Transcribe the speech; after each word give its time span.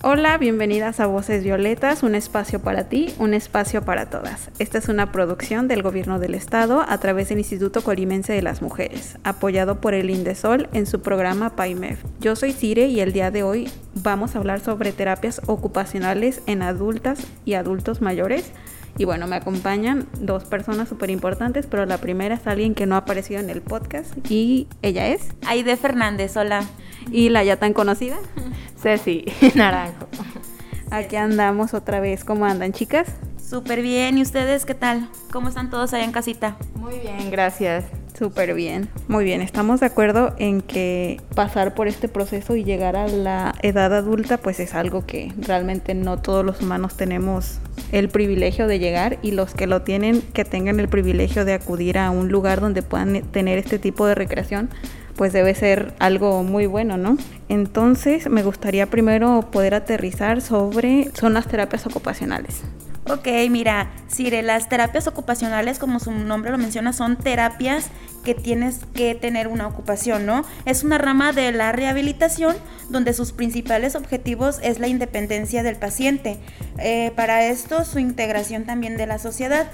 Hola, 0.00 0.38
bienvenidas 0.38 1.00
a 1.00 1.06
Voces 1.06 1.42
Violetas, 1.42 2.04
un 2.04 2.14
espacio 2.14 2.60
para 2.60 2.88
ti, 2.88 3.12
un 3.18 3.34
espacio 3.34 3.82
para 3.82 4.08
todas. 4.08 4.48
Esta 4.60 4.78
es 4.78 4.88
una 4.88 5.10
producción 5.10 5.66
del 5.66 5.82
Gobierno 5.82 6.20
del 6.20 6.36
Estado 6.36 6.84
a 6.88 6.98
través 6.98 7.30
del 7.30 7.38
Instituto 7.38 7.82
Colimense 7.82 8.32
de 8.32 8.40
las 8.40 8.62
Mujeres, 8.62 9.18
apoyado 9.24 9.80
por 9.80 9.94
el 9.94 10.10
Indesol 10.10 10.68
en 10.72 10.86
su 10.86 11.00
programa 11.02 11.56
PAIMEF. 11.56 12.04
Yo 12.20 12.36
soy 12.36 12.52
Cire 12.52 12.86
y 12.86 13.00
el 13.00 13.12
día 13.12 13.32
de 13.32 13.42
hoy 13.42 13.68
vamos 13.96 14.36
a 14.36 14.38
hablar 14.38 14.60
sobre 14.60 14.92
terapias 14.92 15.40
ocupacionales 15.46 16.42
en 16.46 16.62
adultas 16.62 17.18
y 17.44 17.54
adultos 17.54 18.00
mayores. 18.00 18.52
Y 18.98 19.04
bueno, 19.04 19.28
me 19.28 19.36
acompañan 19.36 20.06
dos 20.20 20.44
personas 20.44 20.88
súper 20.88 21.10
importantes, 21.10 21.66
pero 21.66 21.86
la 21.86 21.98
primera 21.98 22.34
es 22.34 22.46
alguien 22.48 22.74
que 22.74 22.84
no 22.84 22.96
ha 22.96 22.98
aparecido 22.98 23.40
en 23.40 23.48
el 23.48 23.62
podcast 23.62 24.12
y 24.28 24.66
ella 24.82 25.06
es 25.06 25.28
Aide 25.46 25.76
Fernández, 25.76 26.36
hola. 26.36 26.64
Y 27.12 27.30
la 27.30 27.44
ya 27.44 27.56
tan 27.56 27.72
conocida 27.72 28.16
Ceci 28.82 29.24
Naranjo. 29.54 30.08
Aquí 30.90 31.16
andamos 31.16 31.74
otra 31.74 32.00
vez. 32.00 32.24
¿Cómo 32.24 32.44
andan, 32.44 32.72
chicas? 32.72 33.08
Súper 33.40 33.82
bien. 33.82 34.18
¿Y 34.18 34.22
ustedes 34.22 34.64
qué 34.64 34.74
tal? 34.74 35.08
¿Cómo 35.32 35.48
están 35.48 35.70
todos 35.70 35.94
allá 35.94 36.04
en 36.04 36.12
casita? 36.12 36.56
Muy 36.74 36.98
bien, 36.98 37.30
gracias. 37.30 37.84
Súper 38.18 38.54
bien. 38.54 38.88
Muy 39.06 39.24
bien, 39.24 39.40
estamos 39.40 39.78
de 39.78 39.86
acuerdo 39.86 40.34
en 40.38 40.60
que 40.60 41.20
pasar 41.36 41.74
por 41.74 41.86
este 41.86 42.08
proceso 42.08 42.56
y 42.56 42.64
llegar 42.64 42.96
a 42.96 43.06
la 43.06 43.54
edad 43.62 43.94
adulta 43.94 44.38
pues 44.38 44.58
es 44.58 44.74
algo 44.74 45.06
que 45.06 45.32
realmente 45.38 45.94
no 45.94 46.18
todos 46.18 46.44
los 46.44 46.60
humanos 46.60 46.96
tenemos 46.96 47.60
el 47.92 48.08
privilegio 48.08 48.66
de 48.66 48.80
llegar 48.80 49.18
y 49.22 49.30
los 49.30 49.54
que 49.54 49.68
lo 49.68 49.82
tienen 49.82 50.20
que 50.20 50.44
tengan 50.44 50.80
el 50.80 50.88
privilegio 50.88 51.44
de 51.44 51.52
acudir 51.54 51.96
a 51.96 52.10
un 52.10 52.28
lugar 52.28 52.60
donde 52.60 52.82
puedan 52.82 53.22
tener 53.30 53.56
este 53.56 53.78
tipo 53.78 54.04
de 54.06 54.16
recreación 54.16 54.68
pues 55.14 55.32
debe 55.32 55.54
ser 55.54 55.94
algo 55.98 56.42
muy 56.44 56.66
bueno, 56.66 56.96
¿no? 56.96 57.18
Entonces 57.48 58.28
me 58.28 58.42
gustaría 58.42 58.86
primero 58.86 59.48
poder 59.50 59.74
aterrizar 59.74 60.40
sobre 60.40 61.10
son 61.14 61.34
las 61.34 61.46
terapias 61.46 61.86
ocupacionales. 61.86 62.62
Ok, 63.10 63.26
mira, 63.50 63.90
Sire, 64.06 64.42
las 64.42 64.68
terapias 64.68 65.06
ocupacionales, 65.06 65.78
como 65.78 65.98
su 65.98 66.12
nombre 66.12 66.50
lo 66.50 66.58
menciona, 66.58 66.92
son 66.92 67.16
terapias 67.16 67.88
que 68.24 68.34
tienes 68.34 68.80
que 68.94 69.14
tener 69.14 69.48
una 69.48 69.66
ocupación, 69.66 70.26
¿no? 70.26 70.44
Es 70.64 70.84
una 70.84 70.98
rama 70.98 71.32
de 71.32 71.52
la 71.52 71.72
rehabilitación 71.72 72.56
donde 72.90 73.12
sus 73.12 73.32
principales 73.32 73.94
objetivos 73.94 74.58
es 74.62 74.78
la 74.78 74.88
independencia 74.88 75.62
del 75.62 75.76
paciente. 75.76 76.38
Eh, 76.78 77.12
para 77.16 77.46
esto, 77.46 77.84
su 77.84 77.98
integración 77.98 78.64
también 78.64 78.96
de 78.96 79.06
la 79.06 79.18
sociedad 79.18 79.68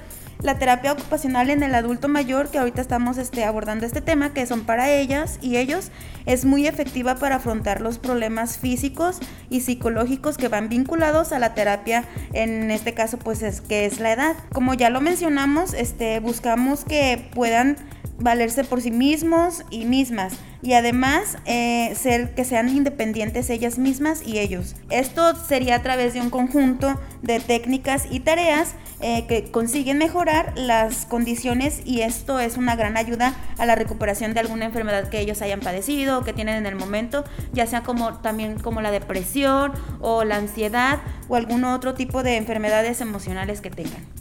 la 0.45 0.59
terapia 0.59 0.93
ocupacional 0.93 1.49
en 1.49 1.63
el 1.63 1.75
adulto 1.75 2.09
mayor, 2.09 2.51
que 2.51 2.59
ahorita 2.59 2.83
estamos 2.83 3.17
este, 3.17 3.45
abordando 3.45 3.87
este 3.87 4.03
tema, 4.03 4.35
que 4.35 4.47
son 4.47 4.65
para 4.65 4.91
ellas 4.91 5.39
y 5.41 5.57
ellos, 5.57 5.91
es 6.27 6.45
muy 6.45 6.67
efectiva 6.67 7.15
para 7.17 7.37
afrontar 7.37 7.81
los 7.81 7.99
problemas 7.99 8.59
físicos 8.59 9.21
y 9.49 9.63
psicológicos 9.63 10.37
que 10.37 10.49
van 10.49 10.69
vinculados 10.69 11.33
a 11.33 11.39
la 11.39 11.55
terapia, 11.55 12.05
en 12.35 12.71
este 12.71 12.93
caso 12.93 13.19
pues 13.19 13.43
es 13.43 13.63
que 13.63 13.87
es 13.87 14.01
la 14.01 14.13
edad. 14.13 14.37
Como 14.53 14.75
ya 14.75 14.91
lo 14.91 15.01
mencionamos, 15.01 15.73
este, 15.73 16.21
buscamos 16.21 16.85
que 16.85 17.31
puedan 17.35 17.77
valerse 18.19 18.65
por 18.65 18.81
sí 18.81 18.91
mismos 18.91 19.65
y 19.71 19.85
mismas 19.85 20.35
y 20.63 20.73
además 20.73 21.37
eh, 21.45 21.95
ser 21.95 22.35
que 22.35 22.45
sean 22.45 22.69
independientes 22.69 23.51
ellas 23.51 23.79
mismas 23.79 24.27
y 24.27 24.39
ellos. 24.39 24.77
Esto 24.89 25.35
sería 25.37 25.77
a 25.77 25.83
través 25.83 26.15
de 26.15 26.21
un 26.21 26.31
conjunto 26.31 26.99
de 27.23 27.41
técnicas 27.41 28.07
y 28.11 28.21
tareas 28.21 28.75
eh, 29.01 29.27
que 29.27 29.51
consiguen 29.51 29.99
mejorar 29.99 30.55
las 30.57 31.05
condiciones 31.05 31.83
y 31.85 32.01
esto 32.01 32.41
es 32.41 32.57
una 32.57 32.77
gran 32.77 32.97
ayuda 32.97 33.35
a 33.59 33.67
la 33.67 33.75
recuperación 33.75 34.33
de 34.33 34.41
alguna 34.41 34.65
enfermedad 34.65 35.09
que 35.09 35.21
ellos 35.21 35.43
hayan 35.43 35.61
padecido 35.61 36.21
o 36.21 36.25
que 36.25 36.33
tienen 36.33 36.57
en 36.57 36.67
el 36.67 36.77
momento, 36.77 37.25
ya 37.53 37.67
sea 37.67 37.83
como 37.83 38.15
también 38.15 38.59
como 38.59 38.81
la 38.81 38.91
depresión 38.91 39.73
o 40.01 40.25
la 40.25 40.37
ansiedad 40.37 41.01
o 41.29 41.37
algún 41.37 41.65
otro 41.65 41.95
tipo 41.95 42.23
de 42.23 42.37
enfermedades 42.37 43.03
emocionales 43.03 43.61
que 43.61 43.71
tengan. 43.71 44.14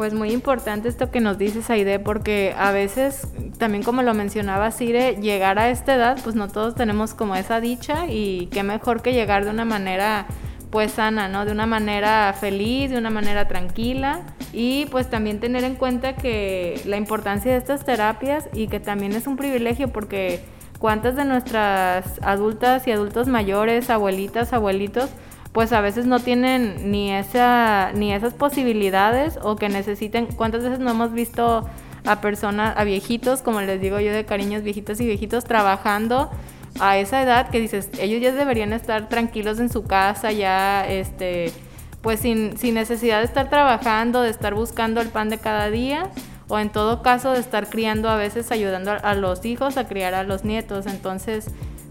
Pues 0.00 0.14
muy 0.14 0.32
importante 0.32 0.88
esto 0.88 1.10
que 1.10 1.20
nos 1.20 1.36
dices, 1.36 1.68
Aide, 1.68 1.98
porque 1.98 2.54
a 2.56 2.72
veces, 2.72 3.28
también 3.58 3.82
como 3.82 4.00
lo 4.00 4.14
mencionaba 4.14 4.70
Cire, 4.70 5.16
llegar 5.16 5.58
a 5.58 5.68
esta 5.68 5.94
edad, 5.94 6.18
pues 6.24 6.34
no 6.34 6.48
todos 6.48 6.74
tenemos 6.74 7.12
como 7.12 7.36
esa 7.36 7.60
dicha 7.60 8.06
y 8.08 8.46
qué 8.50 8.62
mejor 8.62 9.02
que 9.02 9.12
llegar 9.12 9.44
de 9.44 9.50
una 9.50 9.66
manera 9.66 10.24
pues 10.70 10.92
sana, 10.92 11.28
¿no? 11.28 11.44
De 11.44 11.52
una 11.52 11.66
manera 11.66 12.32
feliz, 12.32 12.90
de 12.90 12.96
una 12.96 13.10
manera 13.10 13.46
tranquila 13.46 14.22
y 14.54 14.86
pues 14.86 15.10
también 15.10 15.38
tener 15.38 15.64
en 15.64 15.74
cuenta 15.74 16.16
que 16.16 16.80
la 16.86 16.96
importancia 16.96 17.52
de 17.52 17.58
estas 17.58 17.84
terapias 17.84 18.48
y 18.54 18.68
que 18.68 18.80
también 18.80 19.12
es 19.12 19.26
un 19.26 19.36
privilegio 19.36 19.88
porque 19.88 20.40
cuántas 20.78 21.14
de 21.14 21.26
nuestras 21.26 22.06
adultas 22.22 22.88
y 22.88 22.92
adultos 22.92 23.28
mayores, 23.28 23.90
abuelitas, 23.90 24.54
abuelitos, 24.54 25.10
pues 25.52 25.72
a 25.72 25.80
veces 25.80 26.06
no 26.06 26.20
tienen 26.20 26.90
ni 26.90 27.12
esa 27.12 27.92
ni 27.94 28.12
esas 28.12 28.34
posibilidades 28.34 29.38
o 29.42 29.56
que 29.56 29.68
necesiten 29.68 30.26
cuántas 30.26 30.62
veces 30.62 30.78
no 30.78 30.90
hemos 30.90 31.12
visto 31.12 31.68
a 32.06 32.20
personas 32.20 32.76
a 32.76 32.84
viejitos 32.84 33.42
como 33.42 33.60
les 33.60 33.80
digo 33.80 33.98
yo 34.00 34.12
de 34.12 34.24
cariños 34.24 34.62
viejitos 34.62 35.00
y 35.00 35.06
viejitos 35.06 35.44
trabajando 35.44 36.30
a 36.78 36.98
esa 36.98 37.22
edad 37.22 37.50
que 37.50 37.58
dices 37.58 37.90
ellos 37.98 38.22
ya 38.22 38.32
deberían 38.32 38.72
estar 38.72 39.08
tranquilos 39.08 39.58
en 39.58 39.70
su 39.70 39.84
casa 39.84 40.30
ya 40.30 40.86
este 40.86 41.52
pues 42.00 42.20
sin, 42.20 42.56
sin 42.56 42.74
necesidad 42.74 43.18
de 43.18 43.24
estar 43.24 43.50
trabajando 43.50 44.22
de 44.22 44.30
estar 44.30 44.54
buscando 44.54 45.00
el 45.00 45.08
pan 45.08 45.30
de 45.30 45.38
cada 45.38 45.68
día 45.70 46.10
o 46.48 46.58
en 46.58 46.70
todo 46.70 47.02
caso 47.02 47.32
de 47.32 47.40
estar 47.40 47.68
criando 47.68 48.08
a 48.08 48.16
veces 48.16 48.52
ayudando 48.52 48.92
a 49.02 49.14
los 49.14 49.44
hijos 49.44 49.76
a 49.76 49.88
criar 49.88 50.14
a 50.14 50.22
los 50.22 50.44
nietos 50.44 50.86
entonces 50.86 51.50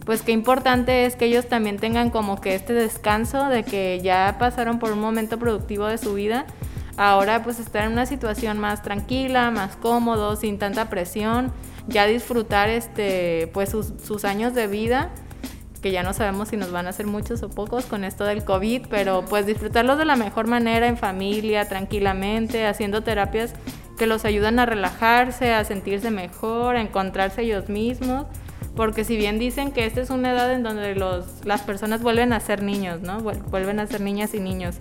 pues 0.10 0.24
qué 0.24 0.32
importante 0.32 1.06
es 1.06 1.16
que 1.16 1.26
ellos 1.26 1.46
también 1.46 1.78
tengan 1.78 2.10
como 2.10 2.42
que 2.42 2.56
este 2.56 2.74
descanso 2.74 3.48
de 3.48 3.62
que 3.62 4.00
ya 4.02 4.38
pasaron 4.40 4.80
por 4.80 4.92
un 4.92 5.00
momento 5.00 5.38
productivo 5.38 5.86
de 5.86 6.00
su 6.00 6.16
vida. 6.16 6.48
Ahora 6.98 7.44
pues 7.44 7.60
estar 7.60 7.84
en 7.84 7.92
una 7.92 8.08
situación 8.08 8.58
más 8.58 8.82
tranquila, 8.82 9.52
más 9.52 9.76
cómodo, 9.76 10.36
sin 10.36 10.58
tanta 10.58 10.90
presión, 10.90 11.52
ya 11.88 12.08
disfrutar 12.08 12.70
este 12.70 13.52
pues 13.54 13.70
sus, 13.70 14.26
años 14.26 14.56
de 14.56 14.66
vida 14.66 15.12
que 15.84 15.92
ya 15.92 16.02
no 16.02 16.14
sabemos 16.14 16.48
si 16.48 16.58
nos 16.58 16.72
van 16.72 16.88
a 16.88 16.90
hacer 16.90 17.06
muchos 17.06 17.44
o 17.44 17.52
pocos 17.52 17.86
con 17.86 18.04
esto 18.04 18.24
del 18.24 18.44
COVID, 18.44 18.88
pero 18.90 19.26
pues 19.26 19.46
disfrutarlos 19.46 20.00
de 20.00 20.06
la 20.06 20.16
mejor 20.16 20.48
manera 20.48 20.88
en 20.88 20.98
familia, 20.98 21.68
tranquilamente, 21.70 22.66
haciendo 22.66 23.04
terapias 23.04 23.54
que 24.00 24.08
los 24.08 24.26
ayudan 24.26 24.58
a 24.58 24.66
relajarse, 24.66 25.54
a 25.54 25.64
sentirse 25.66 26.10
mejor, 26.10 26.78
a 26.78 26.82
encontrarse 26.82 27.44
ellos 27.44 27.70
mismos 27.70 28.26
porque 28.80 29.04
si 29.04 29.18
bien 29.18 29.40
dicen 29.40 29.74
que 29.74 29.86
esta 29.86 30.00
es 30.00 30.10
una 30.10 30.32
edad 30.32 30.54
en 30.54 30.64
donde 30.64 30.96
los, 30.96 31.26
las 31.44 31.64
personas 31.64 32.02
vuelven 32.02 32.32
a 32.32 32.40
ser 32.40 32.64
niños, 32.64 33.02
¿no? 33.02 33.20
Vuelven 33.20 33.78
a 33.82 33.86
ser 33.86 34.00
niñas 34.00 34.34
y 34.34 34.40
niños. 34.40 34.78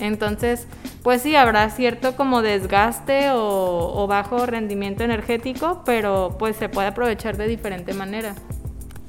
Entonces, 0.00 0.66
pues 1.04 1.22
sí, 1.22 1.36
habrá 1.36 1.70
cierto 1.70 2.16
como 2.16 2.42
desgaste 2.42 3.30
o, 3.30 3.92
o 3.94 4.06
bajo 4.08 4.44
rendimiento 4.44 5.04
energético, 5.04 5.84
pero 5.86 6.34
pues 6.36 6.56
se 6.56 6.68
puede 6.68 6.88
aprovechar 6.88 7.36
de 7.36 7.46
diferente 7.46 7.94
manera. 7.94 8.34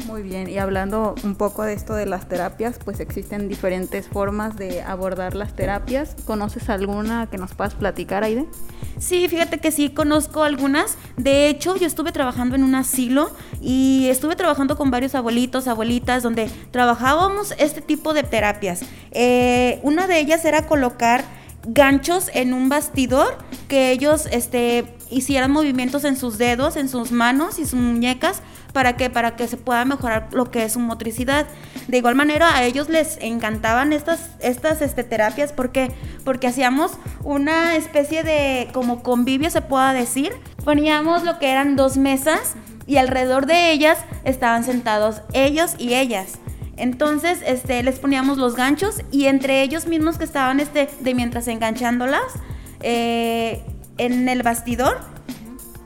Muy 0.10 0.24
bien, 0.24 0.50
y 0.50 0.58
hablando 0.58 1.14
un 1.24 1.36
poco 1.36 1.62
de 1.62 1.74
esto 1.74 1.94
de 1.94 2.08
las 2.08 2.28
terapias, 2.28 2.80
pues 2.84 3.00
existen 3.00 3.48
diferentes 3.48 4.08
formas 4.08 4.58
de 4.58 4.82
abordar 4.82 5.36
las 5.36 5.56
terapias. 5.56 6.16
¿Conoces 6.26 6.68
alguna 6.72 7.28
que 7.30 7.38
nos 7.38 7.54
puedas 7.54 7.76
platicar, 7.76 8.24
Aide? 8.24 8.48
Sí, 8.98 9.28
fíjate 9.28 9.60
que 9.60 9.70
sí 9.70 9.92
conozco 9.92 10.44
algunas. 10.44 10.98
De 11.16 11.48
hecho, 11.48 11.76
yo 11.76 11.86
estuve 11.86 12.12
trabajando 12.12 12.56
en 12.56 12.64
un 12.64 12.74
asilo 12.74 13.30
y 13.62 14.08
estuve 14.10 14.36
trabajando 14.36 14.78
con 14.78 14.90
varios 14.90 15.14
abuelitos, 15.14 15.68
abuelitas, 15.68 16.24
donde 16.24 16.50
trabajábamos 16.72 17.54
este 17.60 17.82
tipo 17.82 18.16
de 18.16 18.24
terapias. 18.24 18.82
Eh, 19.12 19.80
una 19.84 20.08
de 20.08 20.20
ellas 20.20 20.44
era 20.44 20.66
colocar 20.66 21.24
ganchos 21.68 22.32
en 22.34 22.56
un 22.56 22.68
bastidor 22.68 23.38
que 23.68 23.92
ellos 23.92 24.28
este, 24.32 24.86
hicieran 25.12 25.52
movimientos 25.52 26.04
en 26.04 26.18
sus 26.18 26.40
dedos, 26.40 26.78
en 26.78 26.90
sus 26.90 27.12
manos 27.12 27.60
y 27.60 27.66
sus 27.66 27.80
muñecas 27.80 28.42
¿Para 28.74 28.96
qué? 28.96 29.10
Para 29.10 29.36
que 29.36 29.48
se 29.48 29.58
pueda 29.58 29.84
mejorar 29.86 30.30
lo 30.32 30.52
que 30.52 30.64
es 30.64 30.74
su 30.74 30.80
motricidad. 30.80 31.48
De 31.88 31.98
igual 31.98 32.16
manera, 32.16 32.56
a 32.56 32.64
ellos 32.64 32.88
les 32.90 33.18
encantaban 33.20 33.94
estas, 33.94 34.30
estas 34.40 34.82
este, 34.82 35.04
terapias. 35.04 35.54
¿Por 35.54 35.72
qué? 35.72 35.92
Porque 36.24 36.48
hacíamos 36.48 36.92
una 37.24 37.76
especie 37.76 38.24
de 38.24 38.70
como 38.72 39.02
convivio, 39.02 39.50
se 39.50 39.62
pueda 39.62 39.94
decir. 39.94 40.32
Poníamos 40.64 41.24
lo 41.24 41.40
que 41.40 41.50
eran 41.50 41.76
dos 41.76 41.98
mesas 41.98 42.56
y 42.86 42.98
alrededor 42.98 43.46
de 43.46 43.72
ellas 43.72 43.98
estaban 44.24 44.64
sentados 44.64 45.22
ellos 45.34 45.76
y 45.78 45.96
ellas. 45.96 46.40
Entonces, 46.78 47.40
este, 47.46 47.84
les 47.84 48.00
poníamos 48.00 48.38
los 48.38 48.56
ganchos 48.56 49.02
y 49.12 49.26
entre 49.26 49.62
ellos 49.64 49.86
mismos 49.86 50.18
que 50.18 50.24
estaban, 50.24 50.60
este, 50.60 50.90
de 51.02 51.14
mientras 51.14 51.48
enganchándolas, 51.48 52.24
eh, 52.82 53.64
en 53.98 54.30
el 54.30 54.44
bastidor, 54.44 55.00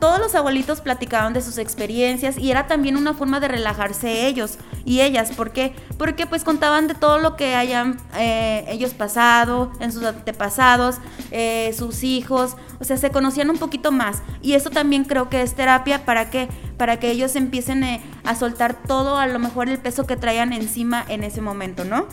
todos 0.03 0.19
los 0.19 0.35
abuelitos 0.35 0.81
platicaban 0.81 1.31
de 1.31 1.41
sus 1.41 1.57
experiencias 1.57 2.38
y 2.38 2.51
era 2.51 2.67
también 2.67 2.97
una 2.97 3.13
forma 3.13 3.39
de 3.39 3.47
relajarse 3.47 4.27
ellos 4.27 4.57
y 4.83 5.00
ellas. 5.00 5.31
¿Por 5.31 5.53
qué? 5.53 5.73
Porque 5.97 6.27
pues 6.27 6.44
contaban 6.44 6.89
de 6.89 6.94
todo 6.94 7.19
lo 7.19 7.38
que 7.38 7.55
hayan 7.55 7.95
eh, 8.17 8.65
ellos 8.67 8.94
pasado, 8.94 9.71
en 9.79 9.94
sus 9.94 10.03
antepasados, 10.03 10.97
eh, 11.31 11.73
sus 11.73 12.03
hijos, 12.03 12.57
o 12.81 12.83
sea, 12.83 12.97
se 12.97 13.11
conocían 13.11 13.50
un 13.50 13.57
poquito 13.57 13.94
más. 13.94 14.21
Y 14.41 14.55
eso 14.55 14.71
también 14.71 15.05
creo 15.05 15.29
que 15.29 15.41
es 15.41 15.53
terapia 15.53 16.03
para 16.03 16.29
que, 16.29 16.49
para 16.75 16.99
que 16.99 17.09
ellos 17.09 17.38
empiecen 17.38 17.85
eh, 17.85 18.01
a 18.25 18.35
soltar 18.35 18.73
todo, 18.85 19.17
a 19.17 19.27
lo 19.27 19.39
mejor 19.39 19.69
el 19.69 19.77
peso 19.77 20.06
que 20.06 20.17
traían 20.17 20.51
encima 20.51 21.06
en 21.07 21.23
ese 21.23 21.39
momento, 21.39 21.85
¿no? 21.85 22.07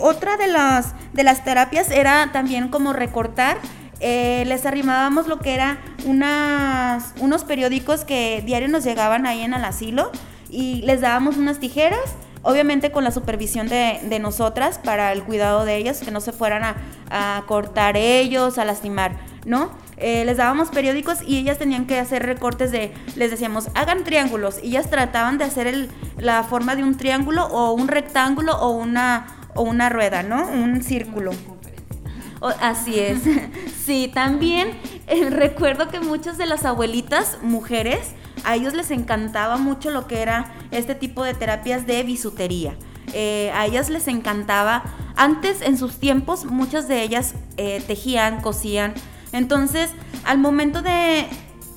otra 0.00 0.36
de 0.36 0.46
las, 0.46 0.94
de 1.12 1.24
las 1.24 1.44
terapias 1.44 1.90
era 1.90 2.30
también 2.32 2.68
como 2.68 2.92
recortar 2.92 3.58
eh, 4.00 4.44
les 4.46 4.64
arrimábamos 4.64 5.26
lo 5.26 5.40
que 5.40 5.54
era 5.54 5.78
unas, 6.06 7.14
unos 7.20 7.44
periódicos 7.44 8.04
que 8.04 8.42
diario 8.46 8.68
nos 8.68 8.84
llegaban 8.84 9.26
ahí 9.26 9.42
en 9.42 9.54
el 9.54 9.64
asilo 9.64 10.12
y 10.50 10.82
les 10.82 11.00
dábamos 11.00 11.36
unas 11.36 11.58
tijeras, 11.58 12.00
obviamente 12.42 12.92
con 12.92 13.02
la 13.02 13.10
supervisión 13.10 13.68
de, 13.68 14.18
nosotras 14.20 14.78
para 14.78 15.12
el 15.12 15.24
cuidado 15.24 15.64
de 15.64 15.76
ellas, 15.76 16.00
que 16.00 16.10
no 16.10 16.20
se 16.20 16.32
fueran 16.32 16.62
a, 17.10 17.42
cortar 17.46 17.96
ellos, 17.96 18.58
a 18.58 18.64
lastimar, 18.64 19.16
¿no? 19.44 19.70
Eh, 19.96 20.24
les 20.24 20.36
dábamos 20.36 20.68
periódicos 20.68 21.18
y 21.26 21.38
ellas 21.38 21.58
tenían 21.58 21.86
que 21.86 21.98
hacer 21.98 22.24
recortes 22.24 22.70
de, 22.70 22.94
les 23.16 23.32
decíamos, 23.32 23.68
hagan 23.74 24.04
triángulos. 24.04 24.60
Y 24.62 24.68
ellas 24.68 24.88
trataban 24.88 25.38
de 25.38 25.44
hacer 25.44 25.88
la 26.18 26.44
forma 26.44 26.76
de 26.76 26.84
un 26.84 26.96
triángulo 26.96 27.46
o 27.46 27.72
un 27.72 27.88
rectángulo 27.88 28.56
o 28.56 28.70
una, 28.70 29.26
o 29.54 29.62
una 29.62 29.88
rueda, 29.88 30.22
¿no? 30.22 30.46
Un 30.46 30.82
círculo 30.82 31.32
así 32.40 32.98
es. 32.98 33.22
sí, 33.84 34.10
también 34.12 34.70
eh, 35.06 35.30
recuerdo 35.30 35.88
que 35.88 36.00
muchas 36.00 36.38
de 36.38 36.46
las 36.46 36.64
abuelitas 36.64 37.38
mujeres, 37.42 38.12
a 38.44 38.54
ellos 38.54 38.74
les 38.74 38.90
encantaba 38.90 39.56
mucho 39.56 39.90
lo 39.90 40.06
que 40.06 40.20
era 40.20 40.54
este 40.70 40.94
tipo 40.94 41.24
de 41.24 41.34
terapias 41.34 41.86
de 41.86 42.02
bisutería. 42.02 42.76
Eh, 43.14 43.50
a 43.54 43.66
ellas 43.66 43.90
les 43.90 44.08
encantaba. 44.08 44.84
Antes, 45.16 45.62
en 45.62 45.76
sus 45.76 45.98
tiempos, 45.98 46.44
muchas 46.44 46.88
de 46.88 47.02
ellas 47.02 47.34
eh, 47.56 47.82
tejían, 47.86 48.40
cosían. 48.40 48.94
Entonces, 49.32 49.90
al 50.24 50.38
momento 50.38 50.82
de 50.82 51.26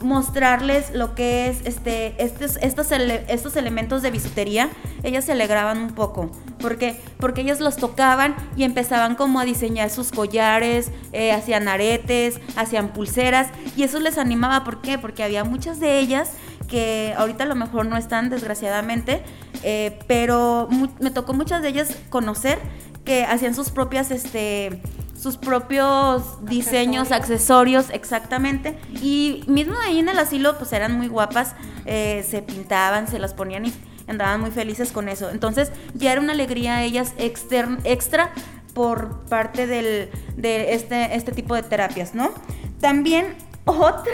mostrarles 0.01 0.93
lo 0.93 1.15
que 1.15 1.47
es 1.47 1.61
este, 1.65 2.21
estos, 2.23 2.57
estos, 2.57 2.91
estos 2.91 3.55
elementos 3.55 4.01
de 4.01 4.11
bisutería, 4.11 4.69
ellas 5.03 5.25
se 5.25 5.31
alegraban 5.31 5.77
un 5.77 5.91
poco. 5.91 6.31
¿Por 6.61 6.77
Porque 7.17 7.41
ellas 7.41 7.59
los 7.59 7.77
tocaban 7.77 8.35
y 8.55 8.63
empezaban 8.63 9.15
como 9.15 9.39
a 9.39 9.45
diseñar 9.45 9.89
sus 9.89 10.11
collares, 10.11 10.91
eh, 11.11 11.31
hacían 11.31 11.67
aretes, 11.67 12.39
hacían 12.55 12.89
pulseras 12.89 13.49
y 13.75 13.83
eso 13.83 13.99
les 13.99 14.17
animaba. 14.17 14.63
¿Por 14.63 14.81
qué? 14.81 14.97
Porque 14.97 15.23
había 15.23 15.43
muchas 15.43 15.79
de 15.79 15.99
ellas 15.99 16.31
que 16.67 17.13
ahorita 17.17 17.43
a 17.43 17.47
lo 17.47 17.55
mejor 17.55 17.85
no 17.85 17.97
están 17.97 18.29
desgraciadamente, 18.29 19.23
eh, 19.61 19.99
pero 20.07 20.69
me 20.99 21.11
tocó 21.11 21.33
muchas 21.33 21.61
de 21.61 21.67
ellas 21.67 21.97
conocer 22.09 22.59
que 23.03 23.25
hacían 23.25 23.53
sus 23.55 23.71
propias, 23.71 24.09
este, 24.11 24.81
sus 25.19 25.37
propios 25.37 26.45
diseños, 26.45 27.11
accesorios, 27.11 27.89
exactamente. 27.89 28.77
Y 29.01 29.43
mismo 29.47 29.75
ahí 29.85 29.99
en 29.99 30.09
el 30.09 30.17
asilo, 30.17 30.57
pues 30.57 30.71
eran 30.73 30.97
muy 30.97 31.07
guapas, 31.07 31.55
eh, 31.85 32.25
se 32.27 32.41
pintaban, 32.41 33.07
se 33.07 33.19
las 33.19 33.33
ponían 33.33 33.65
y 33.65 33.73
andaban 34.11 34.41
muy 34.41 34.51
felices 34.51 34.91
con 34.91 35.09
eso. 35.09 35.29
Entonces 35.29 35.71
ya 35.93 36.11
era 36.11 36.21
una 36.21 36.33
alegría 36.33 36.83
ellas 36.83 37.13
extra 37.17 38.31
por 38.73 39.25
parte 39.25 39.67
del, 39.67 40.09
de 40.37 40.73
este, 40.73 41.15
este 41.15 41.31
tipo 41.31 41.55
de 41.55 41.63
terapias, 41.63 42.15
¿no? 42.15 42.31
También 42.79 43.35
otra, 43.65 44.13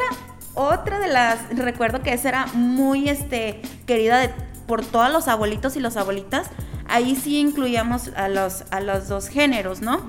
otra 0.53 0.99
de 0.99 1.07
las, 1.07 1.39
recuerdo 1.55 2.01
que 2.01 2.13
esa 2.13 2.29
era 2.29 2.45
muy 2.47 3.09
este, 3.09 3.61
querida 3.85 4.31
por 4.67 4.85
todos 4.85 5.11
los 5.11 5.27
abuelitos 5.27 5.75
y 5.75 5.79
las 5.79 5.97
abuelitas, 5.97 6.49
ahí 6.87 7.15
sí 7.15 7.39
incluíamos 7.39 8.09
a 8.15 8.27
los, 8.27 8.63
a 8.71 8.79
los 8.79 9.07
dos 9.07 9.29
géneros, 9.29 9.81
¿no? 9.81 10.01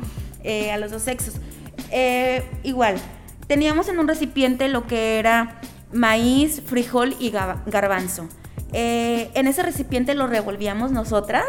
Eh, 0.45 0.71
a 0.73 0.79
los 0.79 0.91
dos 0.91 1.03
sexos. 1.03 1.35
Eh, 1.91 2.45
igual, 2.63 2.97
teníamos 3.47 3.89
en 3.89 3.99
un 3.99 4.09
recipiente 4.09 4.69
lo 4.69 4.87
que 4.87 5.19
era 5.19 5.61
maíz, 5.93 6.63
frijol 6.65 7.15
y 7.19 7.31
garbanzo. 7.31 8.29
Eh, 8.73 9.31
en 9.35 9.47
ese 9.47 9.63
recipiente 9.63 10.15
lo 10.15 10.27
revolvíamos 10.27 10.91
nosotras 10.93 11.47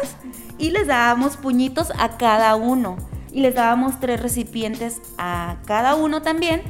y 0.58 0.70
les 0.70 0.86
dábamos 0.86 1.36
puñitos 1.36 1.92
a 1.98 2.16
cada 2.16 2.54
uno. 2.56 2.96
Y 3.32 3.40
les 3.40 3.54
dábamos 3.54 4.00
tres 4.00 4.20
recipientes 4.20 5.00
a 5.16 5.58
cada 5.64 5.94
uno 5.94 6.22
también, 6.22 6.62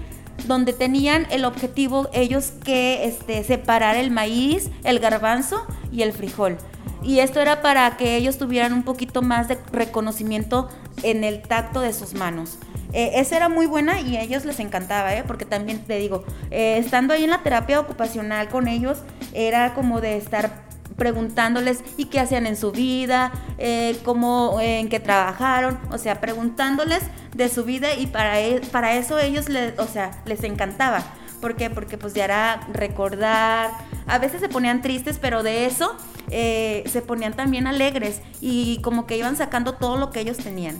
donde 0.46 0.72
tenían 0.72 1.26
el 1.30 1.44
objetivo 1.44 2.08
ellos 2.12 2.52
que 2.64 3.06
este, 3.06 3.44
separar 3.44 3.96
el 3.96 4.10
maíz, 4.10 4.70
el 4.84 4.98
garbanzo 4.98 5.66
y 5.90 6.02
el 6.02 6.12
frijol. 6.12 6.58
Y 7.02 7.20
esto 7.20 7.40
era 7.40 7.62
para 7.62 7.96
que 7.96 8.16
ellos 8.16 8.36
tuvieran 8.36 8.74
un 8.74 8.82
poquito 8.82 9.22
más 9.22 9.48
de 9.48 9.58
reconocimiento 9.72 10.68
en 11.02 11.24
el 11.24 11.40
tacto 11.40 11.80
de 11.80 11.94
sus 11.94 12.12
manos. 12.12 12.58
Eh, 12.92 13.12
esa 13.14 13.36
era 13.36 13.48
muy 13.48 13.66
buena 13.66 14.00
y 14.00 14.16
a 14.16 14.22
ellos 14.22 14.44
les 14.44 14.60
encantaba, 14.60 15.14
¿eh? 15.14 15.24
porque 15.26 15.44
también 15.44 15.80
te 15.84 15.98
digo, 15.98 16.24
eh, 16.50 16.76
estando 16.78 17.14
ahí 17.14 17.24
en 17.24 17.30
la 17.30 17.42
terapia 17.42 17.80
ocupacional 17.80 18.48
con 18.48 18.68
ellos, 18.68 18.98
era 19.32 19.74
como 19.74 20.00
de 20.00 20.16
estar 20.16 20.70
preguntándoles 21.00 21.82
y 21.96 22.04
qué 22.06 22.20
hacían 22.20 22.46
en 22.46 22.56
su 22.56 22.72
vida, 22.72 23.32
eh, 23.56 23.98
cómo, 24.04 24.58
en 24.60 24.90
qué 24.90 25.00
trabajaron, 25.00 25.78
o 25.90 25.96
sea, 25.96 26.20
preguntándoles 26.20 27.02
de 27.34 27.48
su 27.48 27.64
vida 27.64 27.94
y 27.94 28.06
para, 28.06 28.38
e, 28.40 28.60
para 28.70 28.94
eso 28.94 29.18
ellos, 29.18 29.48
les, 29.48 29.78
o 29.78 29.86
sea, 29.86 30.10
les 30.26 30.44
encantaba. 30.44 31.02
¿Por 31.40 31.56
qué? 31.56 31.70
Porque 31.70 31.96
pues 31.96 32.12
ya 32.12 32.24
era 32.24 32.60
recordar, 32.74 33.70
a 34.06 34.18
veces 34.18 34.40
se 34.40 34.50
ponían 34.50 34.82
tristes, 34.82 35.18
pero 35.18 35.42
de 35.42 35.64
eso 35.64 35.96
eh, 36.30 36.84
se 36.86 37.00
ponían 37.00 37.32
también 37.32 37.66
alegres 37.66 38.20
y 38.42 38.82
como 38.82 39.06
que 39.06 39.16
iban 39.16 39.36
sacando 39.36 39.76
todo 39.76 39.96
lo 39.96 40.10
que 40.10 40.20
ellos 40.20 40.36
tenían. 40.36 40.76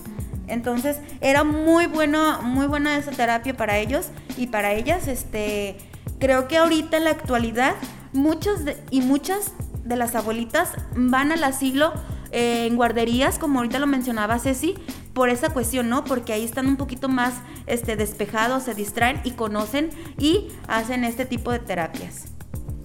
Entonces 0.51 0.99
era 1.21 1.45
muy 1.45 1.87
bueno, 1.87 2.43
muy 2.43 2.67
buena 2.67 2.97
esa 2.97 3.11
terapia 3.11 3.57
para 3.57 3.79
ellos 3.79 4.09
y 4.37 4.49
para 4.49 4.73
ellas. 4.73 5.09
Este, 5.09 5.77
creo 6.19 6.49
que 6.49 6.59
ahorita 6.59 6.97
en 6.97 7.05
la 7.05 7.11
actualidad 7.11 7.75
muchos 8.13 8.61
y 8.91 9.01
muchas 9.01 9.53
de 9.85 9.97
las 9.97 10.15
abuelitas 10.15 10.73
van 10.95 11.33
al 11.33 11.43
asilo 11.45 11.93
eh, 12.33 12.67
en 12.67 12.77
guarderías, 12.77 13.39
como 13.39 13.59
ahorita 13.59 13.79
lo 13.79 13.87
mencionaba 13.87 14.39
Ceci, 14.39 14.75
por 15.15 15.31
esa 15.31 15.51
cuestión, 15.51 15.89
¿no? 15.89 16.05
Porque 16.05 16.33
ahí 16.33 16.45
están 16.45 16.67
un 16.67 16.77
poquito 16.77 17.09
más 17.09 17.35
este, 17.67 17.97
despejados, 17.97 18.65
se 18.65 18.75
distraen 18.75 19.21
y 19.25 19.33
conocen 19.33 19.91
y 20.19 20.49
hacen 20.69 21.05
este 21.05 21.25
tipo 21.25 21.51
de 21.51 21.59
terapias. 21.59 22.27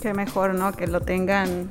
Qué 0.02 0.14
mejor, 0.14 0.56
¿no? 0.56 0.72
Que 0.72 0.88
lo 0.88 1.02
tengan 1.02 1.70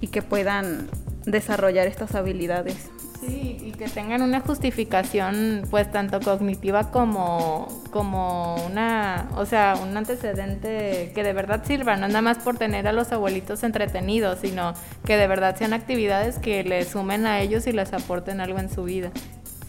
y 0.00 0.08
que 0.08 0.22
puedan 0.22 0.88
desarrollar 1.24 1.86
estas 1.86 2.14
habilidades. 2.14 2.90
Sí, 3.20 3.56
y 3.62 3.72
que 3.72 3.88
tengan 3.88 4.22
una 4.22 4.40
justificación, 4.40 5.62
pues 5.70 5.90
tanto 5.90 6.20
cognitiva 6.20 6.90
como, 6.90 7.66
como 7.90 8.56
una, 8.66 9.28
o 9.36 9.46
sea, 9.46 9.74
un 9.82 9.96
antecedente 9.96 11.12
que 11.14 11.22
de 11.22 11.32
verdad 11.32 11.64
sirva, 11.64 11.96
no 11.96 12.08
nada 12.08 12.22
más 12.22 12.38
por 12.38 12.58
tener 12.58 12.86
a 12.86 12.92
los 12.92 13.12
abuelitos 13.12 13.62
entretenidos, 13.62 14.40
sino 14.40 14.74
que 15.04 15.16
de 15.16 15.26
verdad 15.26 15.56
sean 15.56 15.72
actividades 15.72 16.38
que 16.38 16.62
les 16.64 16.88
sumen 16.88 17.26
a 17.26 17.40
ellos 17.40 17.66
y 17.66 17.72
les 17.72 17.92
aporten 17.92 18.40
algo 18.40 18.58
en 18.58 18.70
su 18.70 18.84
vida. 18.84 19.10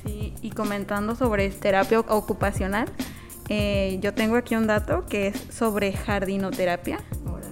Sí, 0.03 0.33
y 0.41 0.51
comentando 0.51 1.15
sobre 1.15 1.49
terapia 1.49 1.99
ocupacional, 2.01 2.89
eh, 3.49 3.97
yo 4.01 4.13
tengo 4.13 4.35
aquí 4.35 4.55
un 4.55 4.67
dato 4.67 5.05
que 5.05 5.27
es 5.27 5.47
sobre 5.51 5.93
jardinoterapia. 5.93 6.99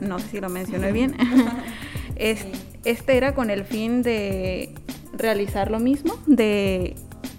No 0.01 0.19
sé 0.19 0.27
si 0.27 0.41
lo 0.41 0.49
mencioné 0.49 0.91
bien. 0.91 1.15
este 2.15 3.17
era 3.17 3.33
con 3.33 3.49
el 3.49 3.65
fin 3.65 4.01
de 4.01 4.73
realizar 5.15 5.71
lo 5.71 5.79
mismo, 5.79 6.13
de 6.25 6.95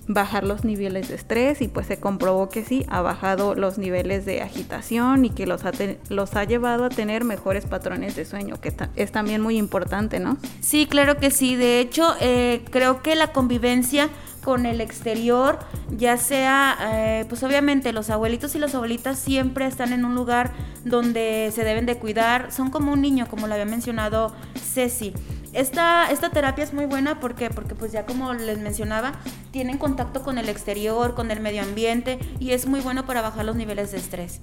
bajar 0.09 0.45
los 0.45 0.64
niveles 0.64 1.09
de 1.09 1.16
estrés 1.16 1.61
y 1.61 1.68
pues 1.68 1.87
se 1.87 1.99
comprobó 1.99 2.49
que 2.49 2.64
sí, 2.64 2.85
ha 2.88 3.00
bajado 3.00 3.54
los 3.54 3.78
niveles 3.78 4.25
de 4.25 4.40
agitación 4.42 5.25
y 5.25 5.30
que 5.30 5.47
los 5.47 5.64
ha, 5.64 5.73
los 6.09 6.37
ha 6.37 6.45
llevado 6.45 6.85
a 6.85 6.88
tener 6.88 7.25
mejores 7.25 7.66
patrones 7.66 8.14
de 8.14 8.25
sueño, 8.25 8.61
que 8.61 8.73
es 8.95 9.12
también 9.12 9.40
muy 9.40 9.56
importante, 9.56 10.21
¿no? 10.21 10.37
Sí, 10.61 10.87
claro 10.87 11.18
que 11.18 11.30
sí. 11.30 11.56
De 11.56 11.80
hecho, 11.80 12.14
eh, 12.21 12.64
creo 12.71 13.02
que 13.02 13.16
la 13.16 13.33
convivencia 13.33 14.09
con 14.45 14.64
el 14.64 14.80
exterior, 14.80 15.59
ya 15.90 16.16
sea, 16.16 16.78
eh, 16.80 17.25
pues 17.28 17.42
obviamente 17.42 17.92
los 17.92 18.11
abuelitos 18.11 18.54
y 18.54 18.61
las 18.61 18.76
abuelitas 18.76 19.18
siempre 19.18 19.66
están 19.66 19.92
en 19.92 20.04
un 20.04 20.14
lugar 20.14 20.52
donde 20.85 21.50
se 21.52 21.64
deben 21.64 21.85
de 21.85 21.99
cuidar, 21.99 22.52
son 22.52 22.71
como 22.71 22.92
un 22.92 23.00
niño, 23.00 23.26
como 23.28 23.49
lo 23.49 23.54
había 23.54 23.66
mencionado 23.66 24.33
Ceci. 24.54 25.12
Esta, 25.56 26.10
terapia 26.34 26.64
es 26.64 26.75
muy 26.75 26.84
buena 26.84 27.18
porque 27.18 27.48
pues 27.48 27.90
ya 27.90 28.04
como 28.04 28.34
les 28.34 28.58
mencionaba, 28.58 29.12
tienen 29.52 29.78
contacto 29.78 30.22
con 30.22 30.36
el 30.36 30.50
exterior, 30.50 31.14
con 31.14 31.30
el 31.30 31.40
medio 31.40 31.62
ambiente 31.62 32.18
y 32.38 32.50
es 32.50 32.66
muy 32.66 32.80
bueno 32.80 33.06
para 33.06 33.22
bajar 33.22 33.46
los 33.46 33.56
niveles 33.56 33.90
de 33.90 33.96
estrés 33.96 34.40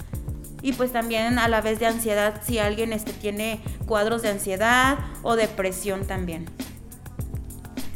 y 0.63 0.74
pues 0.74 0.91
también 0.91 1.38
a 1.38 1.48
la 1.48 1.62
vez 1.62 1.79
de 1.79 1.86
ansiedad 1.86 2.41
si 2.43 2.58
alguien 2.58 2.93
este, 2.93 3.13
tiene 3.13 3.60
cuadros 3.86 4.24
de 4.24 4.29
ansiedad 4.29 4.98
o 5.22 5.36
depresión 5.36 6.08
también. 6.08 6.46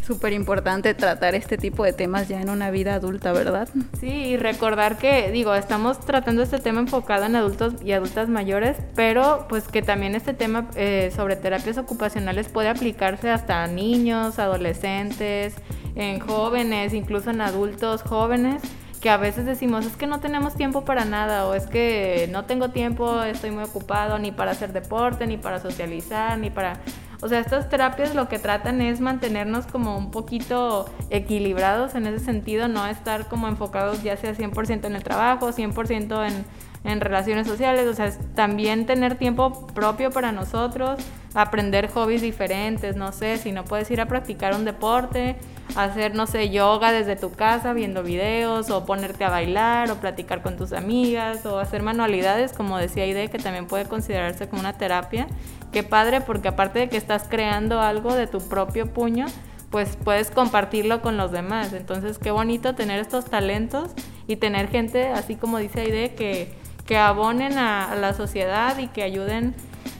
Súper 0.07 0.31
importante 0.31 0.93
tratar 0.93 1.35
este 1.35 1.57
tipo 1.57 1.83
de 1.83 1.91
temas 1.91 2.29
ya 2.29 2.39
en 2.39 2.49
una 2.49 2.71
vida 2.71 2.93
adulta, 2.93 3.33
¿verdad? 3.33 3.67
Sí, 3.99 4.07
y 4.07 4.37
recordar 4.37 4.97
que, 4.97 5.31
digo, 5.33 5.53
estamos 5.53 5.99
tratando 5.99 6.41
este 6.43 6.59
tema 6.59 6.79
enfocado 6.79 7.25
en 7.25 7.35
adultos 7.35 7.73
y 7.83 7.91
adultas 7.91 8.29
mayores, 8.29 8.77
pero 8.95 9.47
pues 9.49 9.67
que 9.67 9.81
también 9.81 10.15
este 10.15 10.33
tema 10.33 10.69
eh, 10.77 11.11
sobre 11.13 11.35
terapias 11.35 11.77
ocupacionales 11.77 12.47
puede 12.47 12.69
aplicarse 12.69 13.29
hasta 13.29 13.67
niños, 13.67 14.39
adolescentes, 14.39 15.55
en 15.95 16.21
jóvenes, 16.21 16.93
incluso 16.93 17.31
en 17.31 17.41
adultos 17.41 18.01
jóvenes 18.01 18.61
que 19.01 19.09
a 19.09 19.17
veces 19.17 19.45
decimos 19.45 19.85
es 19.85 19.95
que 19.95 20.07
no 20.07 20.19
tenemos 20.19 20.55
tiempo 20.55 20.83
para 20.83 21.05
nada 21.05 21.45
o 21.47 21.53
es 21.53 21.67
que 21.67 22.27
no 22.31 22.45
tengo 22.45 22.69
tiempo, 22.69 23.21
estoy 23.23 23.51
muy 23.51 23.63
ocupado 23.63 24.17
ni 24.17 24.31
para 24.31 24.51
hacer 24.51 24.73
deporte, 24.73 25.27
ni 25.27 25.37
para 25.37 25.59
socializar, 25.59 26.37
ni 26.39 26.49
para... 26.49 26.79
O 27.21 27.27
sea, 27.27 27.39
estas 27.39 27.69
terapias 27.69 28.13
lo 28.13 28.29
que 28.29 28.37
tratan 28.37 28.81
es 28.81 28.99
mantenernos 28.99 29.65
como 29.65 29.97
un 29.97 30.11
poquito 30.11 30.85
equilibrados 31.09 31.95
en 31.95 32.05
ese 32.05 32.23
sentido, 32.23 32.67
no 32.67 32.85
estar 32.85 33.27
como 33.27 33.47
enfocados 33.47 34.03
ya 34.03 34.17
sea 34.17 34.35
100% 34.35 34.85
en 34.85 34.95
el 34.95 35.03
trabajo, 35.03 35.51
100% 35.51 36.27
en, 36.27 36.45
en 36.83 37.01
relaciones 37.01 37.47
sociales, 37.47 37.87
o 37.87 37.93
sea, 37.93 38.11
también 38.35 38.85
tener 38.85 39.15
tiempo 39.17 39.67
propio 39.67 40.11
para 40.11 40.31
nosotros, 40.31 40.99
aprender 41.33 41.89
hobbies 41.89 42.21
diferentes, 42.21 42.95
no 42.95 43.11
sé, 43.11 43.37
si 43.37 43.51
no 43.51 43.65
puedes 43.65 43.89
ir 43.91 43.99
a 43.99 44.05
practicar 44.05 44.53
un 44.55 44.63
deporte, 44.63 45.35
hacer, 45.75 46.15
no 46.15 46.27
sé, 46.27 46.49
yoga 46.49 46.91
desde 46.91 47.15
tu 47.15 47.31
casa 47.31 47.73
viendo 47.73 48.03
videos 48.03 48.69
o 48.69 48.85
ponerte 48.85 49.23
a 49.23 49.29
bailar 49.29 49.91
o 49.91 49.95
platicar 49.95 50.41
con 50.41 50.57
tus 50.57 50.73
amigas 50.73 51.45
o 51.45 51.59
hacer 51.59 51.83
manualidades, 51.83 52.53
como 52.53 52.77
decía 52.77 53.05
Ide, 53.05 53.29
que 53.29 53.37
también 53.37 53.67
puede 53.67 53.85
considerarse 53.85 54.47
como 54.47 54.61
una 54.61 54.73
terapia. 54.73 55.27
Qué 55.71 55.83
padre, 55.83 56.21
porque 56.21 56.47
aparte 56.47 56.79
de 56.79 56.89
que 56.89 56.97
estás 56.97 57.25
creando 57.29 57.81
algo 57.81 58.13
de 58.13 58.27
tu 58.27 58.39
propio 58.39 58.87
puño, 58.87 59.25
pues 59.69 59.97
puedes 60.01 60.31
compartirlo 60.31 61.01
con 61.01 61.17
los 61.17 61.31
demás. 61.31 61.73
Entonces, 61.73 62.17
qué 62.17 62.31
bonito 62.31 62.75
tener 62.75 62.99
estos 62.99 63.25
talentos 63.25 63.91
y 64.27 64.37
tener 64.37 64.69
gente, 64.69 65.09
así 65.09 65.35
como 65.35 65.57
dice 65.57 65.81
Aide, 65.81 66.15
que, 66.15 66.53
que 66.85 66.97
abonen 66.97 67.57
a, 67.57 67.95
la 67.95 68.13
sociedad 68.13 68.77
y 68.77 68.87
que 68.87 69.03
ayuden 69.03 69.55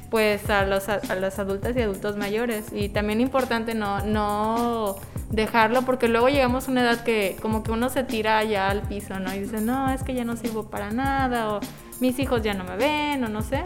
pues 0.09 0.49
a 0.49 0.65
los, 0.65 0.87
a, 0.87 1.15
los 1.15 1.37
adultos 1.37 1.75
y 1.75 1.81
adultos 1.81 2.15
mayores. 2.15 2.67
Y 2.71 2.87
también 2.87 3.19
importante 3.19 3.73
no, 3.73 3.99
no 4.05 4.95
dejarlo 5.29 5.81
porque 5.81 6.07
luego 6.07 6.29
llegamos 6.29 6.67
a 6.67 6.71
una 6.71 6.81
edad 6.81 7.03
que 7.03 7.35
como 7.41 7.61
que 7.61 7.71
uno 7.71 7.89
se 7.89 8.05
tira 8.05 8.41
ya 8.45 8.69
al 8.69 8.83
piso, 8.83 9.19
¿no? 9.19 9.33
Y 9.35 9.39
dice, 9.39 9.59
no, 9.59 9.91
es 9.91 10.03
que 10.03 10.13
ya 10.13 10.23
no 10.23 10.37
sirvo 10.37 10.69
para 10.69 10.91
nada 10.91 11.49
o 11.49 11.59
mis 11.99 12.17
hijos 12.19 12.41
ya 12.41 12.53
no 12.53 12.63
me 12.63 12.77
ven 12.77 13.21
o 13.25 13.27
no 13.27 13.41
sé. 13.41 13.65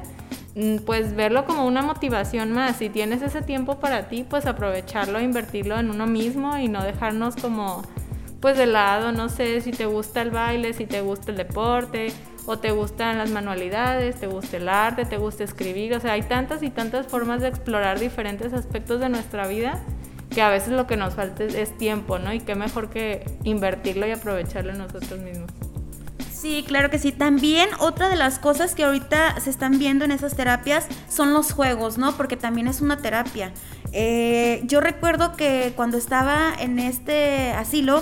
Mm, 0.55 0.77
pues 0.86 1.15
verlo 1.15 1.46
como 1.46 1.65
una 1.65 1.81
motivación 1.81 2.51
más. 2.51 2.77
Si 2.77 2.89
tienes 2.89 3.22
ese 3.22 3.41
tiempo 3.41 3.79
para 3.79 4.08
ti, 4.08 4.25
pues 4.29 4.46
aprovecharlo, 4.46 5.22
invertirlo 5.22 5.79
en 5.79 5.89
uno 5.89 6.08
mismo 6.08 6.58
y 6.58 6.67
no 6.67 6.84
dejarnos 6.84 7.36
como 7.36 7.84
pues 8.41 8.58
de 8.58 8.65
lado, 8.65 9.12
no 9.12 9.29
sé 9.29 9.62
si 9.62 9.72
te 9.72 9.86
gusta 9.86 10.24
el 10.24 10.31
baile, 10.31 10.74
si 10.74 10.88
te 10.88 11.01
gusta 11.01 11.29
el 11.29 11.38
deporte, 11.38 12.12
o 12.48 12.58
te 12.58 12.72
gustan 12.72 13.20
las 13.20 13.29
manualidades, 13.29 14.20
te 14.20 14.27
gusta 14.27 14.58
el 14.58 14.67
arte, 14.67 15.05
te 15.05 15.17
gusta 15.17 15.43
escribir, 15.43 15.93
o 15.93 16.00
sea, 16.00 16.13
hay 16.13 16.24
tantas 16.24 16.63
y 16.63 16.72
tantas 16.72 17.05
formas 17.08 17.41
de 17.41 17.50
explorar 17.50 18.00
diferentes 18.00 18.51
aspectos 18.53 19.00
de 19.00 19.10
nuestra 19.10 19.48
vida 19.48 19.79
que 20.31 20.41
a 20.41 20.50
veces 20.50 20.70
lo 20.70 20.88
que 20.88 20.98
nos 20.98 21.13
falta 21.13 21.43
es, 21.43 21.77
tiempo, 21.77 22.17
¿no? 22.17 22.34
Y 22.34 22.39
qué 22.39 22.55
mejor 22.55 22.89
que 22.89 23.25
invertirlo 23.43 24.08
y 24.08 24.12
aprovecharlo 24.12 24.74
nosotros 24.74 25.20
mismos. 25.20 25.51
Sí, 26.42 26.66
claro 26.68 26.90
que 26.90 26.98
sí. 26.98 27.12
También 27.12 27.70
otra 27.78 28.10
de 28.10 28.16
las 28.16 28.40
cosas 28.40 28.74
que 28.74 28.84
ahorita 28.84 29.40
se 29.40 29.52
están 29.52 29.78
viendo 29.78 30.06
en 30.06 30.12
esas 30.12 30.36
terapias 30.36 30.88
son 31.08 31.34
los 31.34 31.52
juegos, 31.52 32.00
¿no? 32.00 32.18
Porque 32.18 32.36
también 32.36 32.66
es 32.66 32.82
una 32.82 32.98
terapia. 32.98 33.54
Eh, 33.92 34.62
yo 34.64 34.82
recuerdo 34.82 35.34
que 35.34 35.74
cuando 35.76 36.00
estaba 36.00 36.52
en 36.58 36.80
este 36.80 37.52
asilo, 37.52 38.02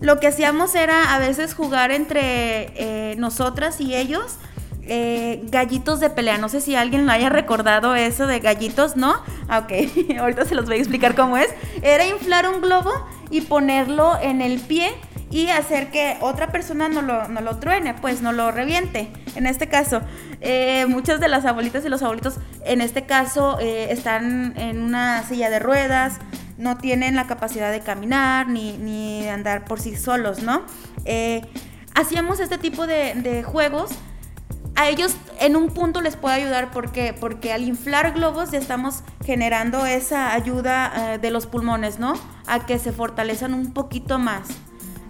lo 0.00 0.20
que 0.20 0.26
hacíamos 0.26 0.74
era 0.74 1.14
a 1.14 1.18
veces 1.18 1.54
jugar 1.54 1.92
entre 1.92 2.74
eh, 2.76 3.14
nosotras 3.16 3.80
y 3.80 3.94
ellos. 3.94 4.36
Eh, 4.82 5.40
gallitos 5.44 5.98
de 5.98 6.10
pelea. 6.10 6.36
No 6.36 6.50
sé 6.50 6.60
si 6.60 6.74
alguien 6.74 7.06
lo 7.06 7.12
haya 7.12 7.30
recordado 7.30 7.94
eso 7.94 8.26
de 8.26 8.40
gallitos, 8.40 8.96
¿no? 8.96 9.14
Ah, 9.48 9.60
ok, 9.60 10.18
ahorita 10.18 10.44
se 10.44 10.54
los 10.54 10.66
voy 10.66 10.74
a 10.74 10.78
explicar 10.80 11.14
cómo 11.14 11.38
es. 11.38 11.48
Era 11.80 12.04
inflar 12.06 12.46
un 12.50 12.60
globo 12.60 12.90
y 13.30 13.40
ponerlo 13.40 14.18
en 14.20 14.42
el 14.42 14.60
pie 14.60 14.92
y 15.32 15.48
hacer 15.48 15.90
que 15.90 16.16
otra 16.20 16.52
persona 16.52 16.88
no 16.88 17.02
lo, 17.02 17.26
no 17.26 17.40
lo 17.40 17.58
truene, 17.58 17.94
pues 17.94 18.22
no 18.22 18.32
lo 18.32 18.52
reviente. 18.52 19.10
En 19.34 19.46
este 19.46 19.68
caso, 19.68 20.02
eh, 20.40 20.86
muchas 20.86 21.18
de 21.18 21.28
las 21.28 21.44
abuelitas 21.44 21.84
y 21.84 21.88
los 21.88 22.02
abuelitos, 22.02 22.36
en 22.64 22.80
este 22.80 23.06
caso, 23.06 23.58
están 23.58 24.54
en 24.56 24.80
una 24.80 25.24
silla 25.24 25.50
de 25.50 25.58
ruedas, 25.58 26.20
no 26.58 26.78
tienen 26.78 27.16
la 27.16 27.26
capacidad 27.26 27.72
de 27.72 27.80
caminar 27.80 28.48
ni, 28.48 28.76
ni 28.78 29.22
de 29.22 29.30
andar 29.30 29.64
por 29.64 29.80
sí 29.80 29.96
solos, 29.96 30.42
¿no? 30.42 30.62
Eh, 31.04 31.42
hacíamos 31.94 32.40
este 32.40 32.58
tipo 32.58 32.86
de, 32.86 33.42
juegos. 33.44 33.90
A 34.74 34.88
ellos 34.88 35.14
en 35.38 35.54
un 35.54 35.68
punto 35.68 36.00
les 36.00 36.16
puede 36.16 36.36
ayudar 36.36 36.70
porque, 36.70 37.14
porque 37.18 37.52
al 37.52 37.62
inflar 37.62 38.12
globos 38.12 38.52
ya 38.52 38.58
estamos 38.58 39.02
generando 39.24 39.84
esa 39.84 40.32
ayuda 40.32 41.14
eh, 41.14 41.18
de 41.18 41.30
los 41.30 41.46
pulmones, 41.46 41.98
¿no? 41.98 42.14
A 42.46 42.64
que 42.64 42.78
se 42.78 42.92
fortalezcan 42.92 43.52
un 43.52 43.74
poquito 43.74 44.18
más. 44.18 44.48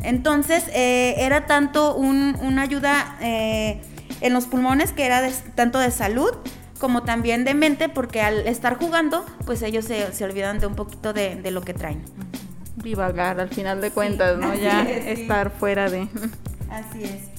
Entonces 0.03 0.65
eh, 0.75 1.15
era 1.19 1.47
tanto 1.47 1.95
una 1.95 2.63
ayuda 2.63 3.17
en 3.21 4.33
los 4.33 4.47
pulmones 4.47 4.93
que 4.93 5.05
era 5.05 5.29
tanto 5.55 5.79
de 5.79 5.91
salud 5.91 6.31
como 6.83 7.05
también 7.05 7.45
de 7.45 7.55
mente, 7.55 7.89
porque 7.89 8.23
al 8.23 8.45
estar 8.49 8.77
jugando, 8.77 9.25
pues 9.47 9.63
ellos 9.63 9.85
se, 9.85 10.13
se 10.13 10.25
olvidan 10.25 10.59
de 10.59 10.67
un 10.67 10.75
poquito 10.75 11.13
de, 11.13 11.37
de, 11.37 11.53
lo 11.53 11.61
que 11.61 11.75
traen. 11.75 12.03
Divagar 12.75 13.39
al 13.39 13.51
final 13.51 13.81
de 13.81 13.93
cuentas, 13.93 14.37
¿no? 14.37 14.53
Ya 14.57 14.83
estar 14.83 15.53
fuera 15.53 15.89
de... 15.89 16.09
Así 16.69 17.05
es. 17.05 17.33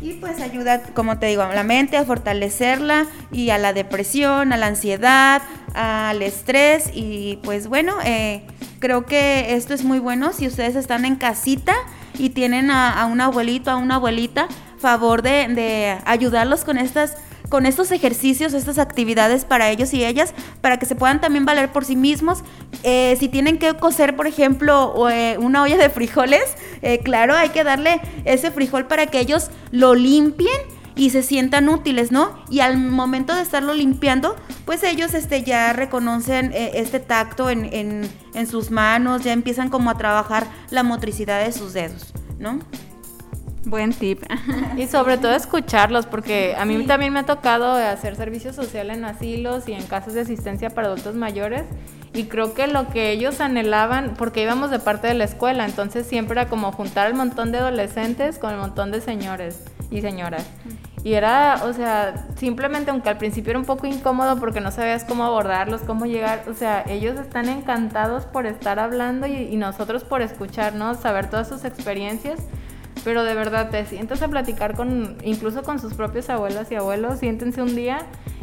Y 0.00 0.14
pues 0.14 0.40
ayuda, 0.40 0.82
como 0.94 1.20
te 1.20 1.26
digo, 1.26 1.42
a 1.42 1.54
la 1.54 1.62
mente, 1.62 1.96
a 1.96 2.04
fortalecerla 2.04 3.06
y 3.30 3.50
a 3.50 3.58
la 3.58 3.72
depresión, 3.72 4.52
a 4.52 4.56
la 4.56 4.66
ansiedad, 4.66 5.42
al 5.74 6.20
estrés. 6.20 6.90
Y 6.92 7.38
pues 7.44 7.68
bueno, 7.68 7.94
eh, 8.04 8.42
creo 8.80 9.06
que 9.06 9.54
esto 9.54 9.74
es 9.74 9.84
muy 9.84 10.00
bueno 10.00 10.32
si 10.32 10.48
ustedes 10.48 10.74
están 10.74 11.04
en 11.04 11.14
casita 11.14 11.76
y 12.18 12.30
tienen 12.30 12.70
a, 12.70 13.06
un 13.06 13.20
abuelito, 13.20 13.70
a 13.70 13.76
una 13.76 13.96
abuelita, 13.96 14.48
favor 14.78 15.22
de, 15.22 15.48
de 15.48 15.98
ayudarlos 16.04 16.64
con 16.64 16.78
estas 16.78 17.16
con 17.48 17.66
estos 17.66 17.90
ejercicios, 17.92 18.52
estas 18.52 18.78
actividades 18.78 19.44
para 19.44 19.70
ellos 19.70 19.94
y 19.94 20.04
ellas, 20.04 20.34
para 20.60 20.78
que 20.78 20.86
se 20.86 20.94
puedan 20.94 21.20
también 21.20 21.44
valer 21.44 21.70
por 21.72 21.84
sí 21.84 21.96
mismos. 21.96 22.42
Eh, 22.82 23.16
si 23.18 23.28
tienen 23.28 23.58
que 23.58 23.74
cocer, 23.74 24.16
por 24.16 24.26
ejemplo, 24.26 25.08
eh, 25.08 25.36
una 25.38 25.62
olla 25.62 25.76
de 25.76 25.88
frijoles, 25.88 26.44
eh, 26.82 26.98
claro, 26.98 27.34
hay 27.34 27.48
que 27.50 27.64
darle 27.64 28.00
ese 28.24 28.50
frijol 28.50 28.86
para 28.86 29.06
que 29.06 29.20
ellos 29.20 29.50
lo 29.70 29.94
limpien 29.94 30.58
y 30.98 31.10
se 31.10 31.22
sientan 31.22 31.68
útiles, 31.68 32.10
¿no? 32.10 32.32
Y 32.50 32.60
al 32.60 32.76
momento 32.76 33.34
de 33.34 33.42
estarlo 33.42 33.72
limpiando, 33.72 34.34
pues 34.66 34.82
ellos 34.82 35.14
este, 35.14 35.44
ya 35.44 35.72
reconocen 35.72 36.52
este 36.52 36.98
tacto 36.98 37.48
en, 37.48 37.64
en, 37.72 38.10
en 38.34 38.46
sus 38.48 38.70
manos, 38.72 39.22
ya 39.22 39.32
empiezan 39.32 39.70
como 39.70 39.90
a 39.90 39.96
trabajar 39.96 40.48
la 40.70 40.82
motricidad 40.82 41.42
de 41.44 41.52
sus 41.52 41.72
dedos, 41.72 42.12
¿no? 42.38 42.58
Buen 43.64 43.92
tip. 43.92 44.22
Y 44.76 44.86
sobre 44.88 45.18
todo 45.18 45.34
escucharlos, 45.34 46.06
porque 46.06 46.54
a 46.58 46.64
mí 46.64 46.84
también 46.84 47.12
me 47.12 47.20
ha 47.20 47.26
tocado 47.26 47.72
hacer 47.72 48.16
servicio 48.16 48.52
social 48.52 48.90
en 48.90 49.04
asilos 49.04 49.68
y 49.68 49.72
en 49.72 49.84
casas 49.84 50.14
de 50.14 50.22
asistencia 50.22 50.70
para 50.70 50.88
adultos 50.88 51.14
mayores. 51.14 51.62
Y 52.12 52.24
creo 52.24 52.54
que 52.54 52.66
lo 52.66 52.88
que 52.88 53.12
ellos 53.12 53.40
anhelaban, 53.40 54.14
porque 54.16 54.42
íbamos 54.42 54.70
de 54.70 54.78
parte 54.78 55.06
de 55.06 55.14
la 55.14 55.24
escuela, 55.24 55.64
entonces 55.64 56.06
siempre 56.06 56.40
era 56.40 56.48
como 56.48 56.72
juntar 56.72 57.06
el 57.06 57.14
montón 57.14 57.52
de 57.52 57.58
adolescentes 57.58 58.38
con 58.38 58.52
el 58.52 58.58
montón 58.58 58.90
de 58.90 59.00
señores 59.00 59.62
y 59.90 60.00
señoras. 60.00 60.44
Y 61.04 61.14
era, 61.14 61.62
o 61.64 61.72
sea, 61.72 62.26
simplemente 62.36 62.90
aunque 62.90 63.08
al 63.08 63.18
principio 63.18 63.50
era 63.50 63.58
un 63.58 63.64
poco 63.64 63.86
incómodo 63.86 64.38
porque 64.40 64.60
no 64.60 64.70
sabías 64.70 65.04
cómo 65.04 65.24
abordarlos, 65.24 65.82
cómo 65.82 66.06
llegar, 66.06 66.44
o 66.48 66.54
sea, 66.54 66.84
ellos 66.88 67.18
están 67.18 67.48
encantados 67.48 68.24
por 68.24 68.46
estar 68.46 68.78
hablando 68.78 69.26
y, 69.26 69.56
nosotros 69.56 70.04
por 70.04 70.22
escucharnos, 70.22 70.98
saber 70.98 71.30
todas 71.30 71.48
sus 71.48 71.64
experiencias 71.64 72.40
pero 73.04 73.22
de 73.22 73.32
verdad 73.34 73.70
te 73.70 73.86
sientas 73.86 74.22
a 74.22 74.28
platicar 74.28 74.74
con, 74.74 75.16
incluso 75.22 75.62
con 75.62 75.78
sus 75.78 75.94
propios 75.94 76.28
abuelas 76.30 76.70
y 76.72 76.74
abuelos, 76.74 77.20
siéntense 77.20 77.62
un 77.62 77.76
día 77.76 78.00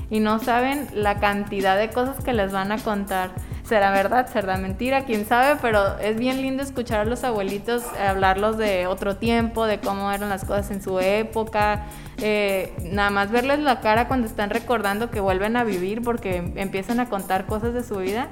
y 0.09 0.21
no 0.21 0.39
saben 0.39 0.88
la 0.93 1.19
cantidad 1.19 1.77
de 1.77 1.89
cosas 1.89 2.24
que 2.24 2.33
les 2.33 2.51
van 2.51 2.71
a 2.71 2.77
contar. 2.77 3.31
Será 3.67 3.89
verdad, 3.89 4.27
será 4.31 4.57
mentira, 4.57 5.05
quién 5.05 5.25
sabe, 5.25 5.57
pero 5.60 5.98
es 5.98 6.17
bien 6.17 6.39
lindo 6.39 6.62
escuchar 6.62 7.00
a 7.00 7.05
los 7.05 7.24
abuelitos 7.24 7.84
hablarlos 7.93 8.60
de 8.60 8.86
otro 8.86 9.15
tiempo, 9.15 9.65
de 9.65 9.79
cómo 9.79 10.12
eran 10.12 10.29
las 10.29 10.45
cosas 10.45 10.69
en 10.69 10.84
su 10.84 11.00
época, 11.00 11.88
eh, 12.17 12.75
nada 12.84 13.10
más 13.10 13.31
verles 13.31 13.57
la 13.60 13.81
cara 13.81 14.07
cuando 14.07 14.27
están 14.27 14.51
recordando 14.51 15.10
que 15.10 15.19
vuelven 15.19 15.57
a 15.57 15.63
vivir 15.63 16.03
porque 16.03 16.53
empiezan 16.55 17.00
a 17.00 17.10
contar 17.10 17.48
cosas 17.48 17.74
de 17.74 17.84
su 17.84 17.98
vida 17.98 18.29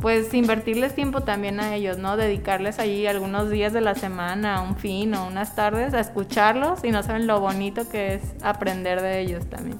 pues 0.00 0.34
invertirles 0.34 0.94
tiempo 0.94 1.22
también 1.22 1.60
a 1.60 1.74
ellos, 1.74 1.96
¿no? 1.96 2.18
Dedicarles 2.18 2.78
ahí 2.78 3.06
algunos 3.06 3.48
días 3.48 3.72
de 3.72 3.80
la 3.80 3.94
semana, 3.94 4.60
un 4.60 4.76
fin 4.76 5.14
o 5.14 5.26
unas 5.26 5.54
tardes 5.54 5.94
a 5.94 6.00
escucharlos 6.00 6.84
y 6.84 6.90
no 6.90 7.02
saben 7.02 7.26
lo 7.26 7.40
bonito 7.40 7.88
que 7.88 8.14
es 8.14 8.22
aprender 8.42 9.00
de 9.00 9.20
ellos 9.20 9.48
también. 9.48 9.78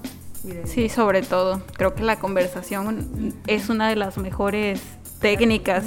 Sí, 0.64 0.88
sobre 0.88 1.22
todo. 1.22 1.62
Creo 1.76 1.94
que 1.94 2.02
la 2.02 2.18
conversación 2.18 3.34
es 3.46 3.68
una 3.68 3.88
de 3.88 3.96
las 3.96 4.18
mejores 4.18 4.80
técnicas. 5.20 5.84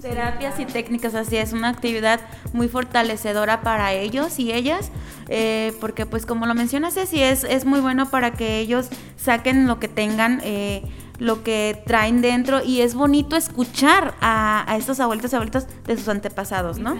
Terapias 0.00 0.58
y 0.58 0.66
técnicas, 0.66 1.14
así 1.14 1.36
es, 1.36 1.52
una 1.52 1.68
actividad 1.68 2.20
muy 2.52 2.68
fortalecedora 2.68 3.60
para 3.60 3.92
ellos 3.92 4.38
y 4.40 4.52
ellas, 4.52 4.90
eh, 5.28 5.72
porque 5.80 6.04
pues 6.04 6.26
como 6.26 6.46
lo 6.46 6.54
mencionas, 6.54 6.94
sí 6.94 7.22
es, 7.22 7.44
es 7.44 7.64
muy 7.64 7.80
bueno 7.80 8.10
para 8.10 8.32
que 8.32 8.58
ellos 8.58 8.88
saquen 9.16 9.66
lo 9.66 9.78
que 9.78 9.88
tengan. 9.88 10.40
Eh, 10.42 10.82
lo 11.18 11.44
que 11.44 11.80
traen 11.86 12.20
dentro 12.20 12.64
y 12.64 12.80
es 12.80 12.96
bonito 12.96 13.36
escuchar 13.36 14.14
a, 14.20 14.74
estos 14.76 14.98
abuelitos 14.98 15.32
y 15.32 15.36
abuelitos 15.36 15.66
de 15.84 15.96
sus 15.96 16.08
antepasados, 16.08 16.78
¿no? 16.78 16.96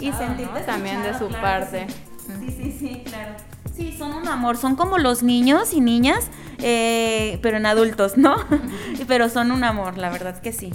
Y 0.00 0.12
sentirte, 0.12 0.60
también 0.60 1.02
de 1.02 1.18
su 1.18 1.28
parte. 1.28 1.86
Sí, 2.26 2.56
sí, 2.56 2.76
sí, 2.78 3.02
claro. 3.04 3.34
Sí, 3.80 3.94
son 3.96 4.12
un 4.12 4.28
amor, 4.28 4.58
son 4.58 4.76
como 4.76 4.98
los 4.98 5.22
niños 5.22 5.72
y 5.72 5.80
niñas, 5.80 6.28
eh, 6.58 7.38
pero 7.40 7.56
en 7.56 7.64
adultos, 7.64 8.18
¿no? 8.18 8.36
pero 9.08 9.30
son 9.30 9.50
un 9.50 9.64
amor, 9.64 9.96
la 9.96 10.10
verdad 10.10 10.38
que 10.38 10.52
sí. 10.52 10.70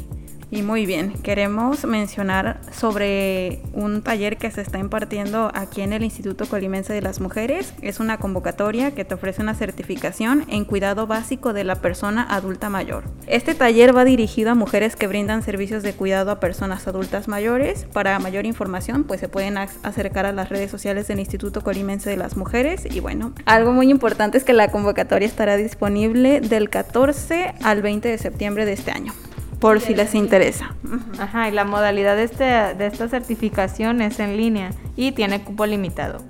Y 0.51 0.61
muy 0.61 0.85
bien, 0.85 1.13
queremos 1.23 1.85
mencionar 1.85 2.59
sobre 2.71 3.61
un 3.73 4.03
taller 4.03 4.37
que 4.37 4.51
se 4.51 4.61
está 4.61 4.77
impartiendo 4.77 5.51
aquí 5.55 5.81
en 5.81 5.91
el 5.91 6.03
Instituto 6.03 6.45
Colimense 6.45 6.93
de 6.93 7.01
las 7.01 7.19
Mujeres. 7.19 7.73
Es 7.81 7.99
una 7.99 8.19
convocatoria 8.19 8.91
que 8.91 9.05
te 9.05 9.15
ofrece 9.15 9.41
una 9.41 9.55
certificación 9.55 10.45
en 10.47 10.63
cuidado 10.65 11.07
básico 11.07 11.51
de 11.51 11.63
la 11.63 11.75
persona 11.81 12.27
adulta 12.29 12.69
mayor. 12.69 13.05
Este 13.25 13.55
taller 13.55 13.95
va 13.95 14.05
dirigido 14.05 14.51
a 14.51 14.55
mujeres 14.55 14.95
que 14.95 15.07
brindan 15.07 15.41
servicios 15.41 15.81
de 15.81 15.93
cuidado 15.93 16.29
a 16.29 16.39
personas 16.39 16.87
adultas 16.87 17.27
mayores. 17.27 17.85
Para 17.91 18.19
mayor 18.19 18.45
información, 18.45 19.03
pues 19.03 19.19
se 19.19 19.29
pueden 19.29 19.57
acercar 19.57 20.27
a 20.27 20.31
las 20.31 20.49
redes 20.49 20.69
sociales 20.69 21.07
del 21.07 21.19
Instituto 21.19 21.61
Colimense 21.61 22.09
de 22.09 22.17
las 22.17 22.37
Mujeres. 22.37 22.85
Y 22.89 22.99
bueno, 22.99 23.33
algo 23.45 23.73
muy 23.73 23.89
importante 23.89 24.37
es 24.37 24.43
que 24.43 24.53
la 24.53 24.69
convocatoria 24.71 25.27
estará 25.27 25.57
disponible 25.57 26.39
del 26.39 26.69
14 26.69 27.55
al 27.63 27.81
20 27.81 28.09
de 28.09 28.17
septiembre 28.19 28.65
de 28.65 28.73
este 28.73 28.91
año 28.91 29.11
por 29.59 29.81
si 29.81 29.95
les 29.95 30.15
interesa. 30.15 30.75
Ajá, 31.19 31.49
y 31.49 31.51
la 31.51 31.65
modalidad 31.65 32.15
de, 32.15 32.23
este, 32.23 32.43
de 32.43 32.87
esta 32.87 33.07
certificación 33.07 34.01
es 34.01 34.19
en 34.19 34.37
línea 34.37 34.71
y 34.95 35.11
tiene 35.11 35.43
cupo 35.43 35.65
limitado. 35.65 36.21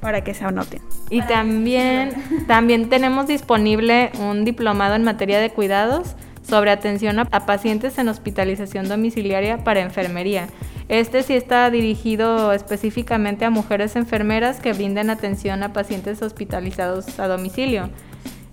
Para 0.00 0.22
que 0.24 0.34
se 0.34 0.44
anoten. 0.44 0.82
Y 1.10 1.22
también, 1.22 2.12
también 2.48 2.88
tenemos 2.88 3.26
disponible 3.26 4.10
un 4.18 4.44
diplomado 4.44 4.94
en 4.94 5.04
materia 5.04 5.38
de 5.38 5.50
cuidados 5.50 6.16
sobre 6.42 6.70
atención 6.70 7.18
a, 7.18 7.24
pacientes 7.24 7.98
en 7.98 8.08
hospitalización 8.08 8.88
domiciliaria 8.88 9.58
para 9.58 9.80
enfermería. 9.80 10.48
Este 10.88 11.22
sí 11.22 11.34
está 11.34 11.70
dirigido 11.70 12.52
específicamente 12.52 13.44
a 13.44 13.50
mujeres 13.50 13.96
enfermeras 13.96 14.60
que 14.60 14.72
brinden 14.72 15.10
atención 15.10 15.62
a 15.62 15.72
pacientes 15.72 16.20
hospitalizados 16.20 17.18
a 17.18 17.28
domicilio. 17.28 17.88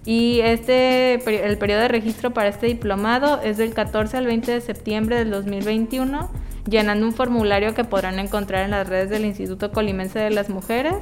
Y 0.10 0.42
este, 0.42 1.46
el 1.46 1.60
periodo 1.60 1.82
de 1.82 1.88
registro 1.88 2.34
para 2.34 2.50
este 2.50 2.66
diplomado 2.66 3.40
es 3.44 3.58
del 3.58 3.76
14 3.76 4.18
al 4.18 4.26
20 4.26 4.54
de 4.54 4.60
septiembre 4.60 5.18
del 5.18 5.30
2021, 5.30 6.32
llenando 6.68 7.06
un 7.06 7.14
formulario 7.14 7.76
que 7.76 7.84
podrán 7.84 8.18
encontrar 8.18 8.66
en 8.66 8.72
las 8.72 8.90
redes 8.90 9.12
del 9.12 9.24
Instituto 9.24 9.72
Colimense 9.72 10.18
de 10.18 10.32
las 10.32 10.50
Mujeres. 10.50 10.96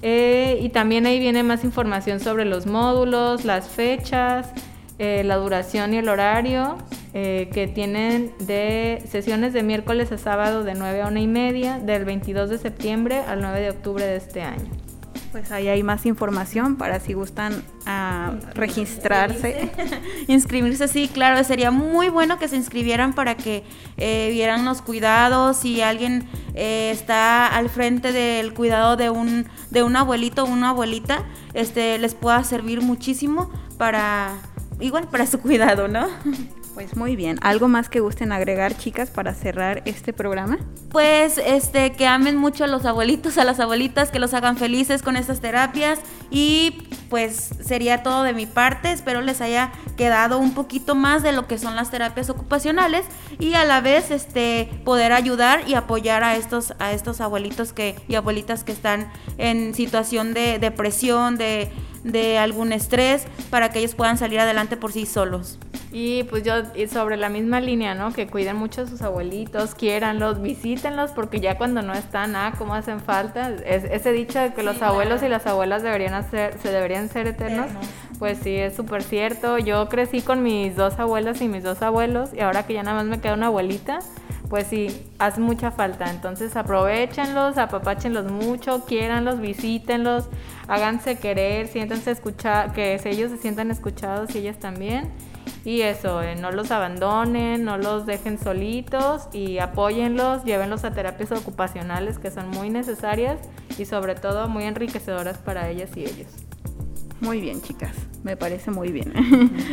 Eh, 0.00 0.60
y 0.62 0.68
también 0.68 1.06
ahí 1.06 1.18
viene 1.18 1.42
más 1.42 1.64
información 1.64 2.20
sobre 2.20 2.44
los 2.44 2.66
módulos, 2.66 3.44
las 3.44 3.68
fechas, 3.68 4.52
eh, 5.00 5.24
la 5.24 5.38
duración 5.38 5.92
y 5.92 5.96
el 5.96 6.08
horario 6.08 6.78
eh, 7.14 7.50
que 7.52 7.66
tienen 7.66 8.30
de 8.38 9.02
sesiones 9.08 9.54
de 9.54 9.64
miércoles 9.64 10.12
a 10.12 10.18
sábado 10.18 10.62
de 10.62 10.74
9 10.74 11.02
a 11.02 11.08
1 11.08 11.18
y 11.18 11.26
media, 11.26 11.80
del 11.80 12.04
22 12.04 12.48
de 12.48 12.58
septiembre 12.58 13.18
al 13.26 13.40
9 13.40 13.60
de 13.60 13.70
octubre 13.70 14.06
de 14.06 14.14
este 14.14 14.42
año. 14.42 14.85
Pues 15.36 15.52
ahí 15.52 15.68
hay 15.68 15.82
más 15.82 16.06
información 16.06 16.76
para 16.76 16.98
si 16.98 17.12
gustan 17.12 17.62
a 17.84 18.28
ah, 18.28 18.52
registrarse. 18.54 19.70
Inscribirse, 20.28 20.88
sí, 20.88 21.08
claro, 21.12 21.44
sería 21.44 21.70
muy 21.70 22.08
bueno 22.08 22.38
que 22.38 22.48
se 22.48 22.56
inscribieran 22.56 23.12
para 23.12 23.36
que 23.36 23.62
eh, 23.98 24.30
vieran 24.32 24.64
los 24.64 24.80
cuidados. 24.80 25.58
Si 25.58 25.82
alguien 25.82 26.26
eh, 26.54 26.90
está 26.90 27.48
al 27.48 27.68
frente 27.68 28.12
del 28.12 28.54
cuidado 28.54 28.96
de 28.96 29.10
un, 29.10 29.44
de 29.70 29.82
un 29.82 29.96
abuelito 29.96 30.44
o 30.44 30.46
una 30.46 30.70
abuelita, 30.70 31.22
este, 31.52 31.98
les 31.98 32.14
pueda 32.14 32.42
servir 32.42 32.80
muchísimo 32.80 33.50
para, 33.76 34.38
igual, 34.80 35.06
para 35.10 35.26
su 35.26 35.38
cuidado, 35.38 35.86
¿no? 35.86 36.06
Pues 36.76 36.94
muy 36.94 37.16
bien. 37.16 37.38
¿Algo 37.40 37.68
más 37.68 37.88
que 37.88 38.00
gusten 38.00 38.32
agregar, 38.32 38.76
chicas, 38.76 39.08
para 39.08 39.32
cerrar 39.32 39.80
este 39.86 40.12
programa? 40.12 40.58
Pues 40.90 41.38
este 41.38 41.92
que 41.92 42.06
amen 42.06 42.36
mucho 42.36 42.64
a 42.64 42.66
los 42.66 42.84
abuelitos, 42.84 43.38
a 43.38 43.44
las 43.44 43.60
abuelitas, 43.60 44.10
que 44.10 44.18
los 44.18 44.34
hagan 44.34 44.58
felices 44.58 45.00
con 45.00 45.16
estas 45.16 45.40
terapias 45.40 46.00
y 46.30 46.86
pues 47.08 47.48
sería 47.64 48.02
todo 48.02 48.24
de 48.24 48.34
mi 48.34 48.44
parte. 48.44 48.92
Espero 48.92 49.22
les 49.22 49.40
haya 49.40 49.72
quedado 49.96 50.36
un 50.36 50.52
poquito 50.52 50.94
más 50.94 51.22
de 51.22 51.32
lo 51.32 51.46
que 51.46 51.56
son 51.56 51.76
las 51.76 51.90
terapias 51.90 52.28
ocupacionales 52.28 53.06
y 53.38 53.54
a 53.54 53.64
la 53.64 53.80
vez 53.80 54.10
este 54.10 54.68
poder 54.84 55.12
ayudar 55.12 55.66
y 55.66 55.72
apoyar 55.76 56.24
a 56.24 56.36
estos 56.36 56.74
a 56.78 56.92
estos 56.92 57.22
abuelitos 57.22 57.72
que 57.72 57.96
y 58.06 58.16
abuelitas 58.16 58.64
que 58.64 58.72
están 58.72 59.10
en 59.38 59.72
situación 59.72 60.34
de 60.34 60.58
depresión, 60.58 61.38
de 61.38 61.72
de 62.06 62.38
algún 62.38 62.72
estrés 62.72 63.26
para 63.50 63.70
que 63.70 63.80
ellos 63.80 63.94
puedan 63.94 64.18
salir 64.18 64.40
adelante 64.40 64.76
por 64.76 64.92
sí 64.92 65.06
solos. 65.06 65.58
Y 65.92 66.24
pues 66.24 66.42
yo, 66.42 66.54
y 66.74 66.88
sobre 66.88 67.16
la 67.16 67.28
misma 67.28 67.60
línea, 67.60 67.94
¿no? 67.94 68.12
Que 68.12 68.26
cuiden 68.26 68.56
mucho 68.56 68.82
a 68.82 68.86
sus 68.86 69.00
abuelitos, 69.02 69.74
quiéranlos, 69.74 70.42
visítenlos, 70.42 71.12
porque 71.12 71.40
ya 71.40 71.56
cuando 71.56 71.80
no 71.80 71.94
están, 71.94 72.36
ah, 72.36 72.52
cómo 72.58 72.74
hacen 72.74 73.00
falta. 73.00 73.50
Es, 73.64 73.84
ese 73.84 74.12
dicho 74.12 74.38
de 74.38 74.52
que 74.52 74.62
los 74.62 74.82
abuelos 74.82 75.22
y 75.22 75.28
las 75.28 75.46
abuelas 75.46 75.82
deberían 75.82 76.14
hacer, 76.14 76.58
se 76.58 76.70
deberían 76.70 77.08
ser 77.08 77.28
eternos, 77.28 77.68
pues 78.18 78.38
sí, 78.42 78.54
es 78.56 78.76
súper 78.76 79.02
cierto. 79.02 79.58
Yo 79.58 79.88
crecí 79.88 80.20
con 80.20 80.42
mis 80.42 80.76
dos 80.76 80.98
abuelas 80.98 81.40
y 81.40 81.48
mis 81.48 81.62
dos 81.62 81.80
abuelos, 81.80 82.30
y 82.34 82.40
ahora 82.40 82.66
que 82.66 82.74
ya 82.74 82.82
nada 82.82 82.96
más 82.96 83.06
me 83.06 83.20
queda 83.20 83.34
una 83.34 83.46
abuelita, 83.46 84.00
pues 84.48 84.66
sí, 84.68 85.06
hace 85.18 85.40
mucha 85.40 85.70
falta. 85.70 86.10
Entonces 86.10 86.56
aprovechenlos, 86.56 87.58
apapáchenlos 87.58 88.30
mucho, 88.30 88.84
quiéranlos, 88.84 89.40
visítenlos, 89.40 90.28
háganse 90.68 91.18
querer, 91.18 91.68
siéntanse 91.68 92.10
escuchar, 92.10 92.72
que 92.72 93.00
ellos 93.04 93.30
se 93.30 93.38
sientan 93.38 93.70
escuchados 93.70 94.34
y 94.34 94.38
ellas 94.38 94.58
también. 94.58 95.10
Y 95.64 95.82
eso, 95.82 96.22
eh, 96.22 96.36
no 96.36 96.52
los 96.52 96.70
abandonen, 96.70 97.64
no 97.64 97.76
los 97.76 98.06
dejen 98.06 98.38
solitos 98.38 99.28
y 99.32 99.58
apóyenlos, 99.58 100.44
llévenlos 100.44 100.84
a 100.84 100.92
terapias 100.92 101.32
ocupacionales 101.32 102.18
que 102.18 102.30
son 102.30 102.48
muy 102.48 102.70
necesarias 102.70 103.38
y 103.78 103.84
sobre 103.84 104.14
todo 104.14 104.48
muy 104.48 104.64
enriquecedoras 104.64 105.38
para 105.38 105.68
ellas 105.68 105.90
y 105.96 106.04
ellos. 106.04 106.28
Muy 107.20 107.40
bien, 107.40 107.62
chicas, 107.62 107.94
me 108.24 108.36
parece 108.36 108.70
muy 108.70 108.92
bien. 108.92 109.12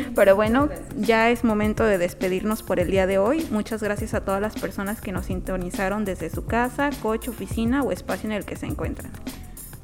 Pero 0.15 0.35
bueno, 0.35 0.69
ya 0.97 1.29
es 1.29 1.43
momento 1.43 1.83
de 1.83 1.97
despedirnos 1.97 2.63
por 2.63 2.79
el 2.79 2.89
día 2.89 3.05
de 3.05 3.17
hoy. 3.17 3.45
Muchas 3.51 3.83
gracias 3.83 4.13
a 4.13 4.23
todas 4.23 4.41
las 4.41 4.55
personas 4.55 5.01
que 5.01 5.11
nos 5.11 5.25
sintonizaron 5.25 6.05
desde 6.05 6.29
su 6.29 6.45
casa, 6.45 6.89
coche, 7.01 7.29
oficina 7.29 7.83
o 7.83 7.91
espacio 7.91 8.29
en 8.29 8.35
el 8.35 8.45
que 8.45 8.55
se 8.55 8.65
encuentran. 8.65 9.11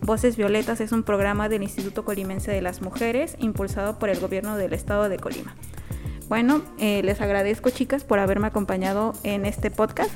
Voces 0.01 0.37
Violetas 0.37 0.79
es 0.79 0.93
un 0.93 1.03
programa 1.03 1.49
del 1.49 1.63
Instituto 1.63 2.05
Colimense 2.05 2.49
de 2.51 2.61
las 2.61 2.81
Mujeres 2.81 3.35
impulsado 3.39 3.99
por 3.99 4.09
el 4.09 4.19
gobierno 4.19 4.55
del 4.55 4.71
estado 4.71 5.09
de 5.09 5.17
Colima. 5.17 5.55
Bueno, 6.29 6.61
eh, 6.77 7.01
les 7.03 7.19
agradezco 7.19 7.69
chicas 7.71 8.05
por 8.05 8.19
haberme 8.19 8.47
acompañado 8.47 9.13
en 9.23 9.45
este 9.45 9.69
podcast. 9.69 10.11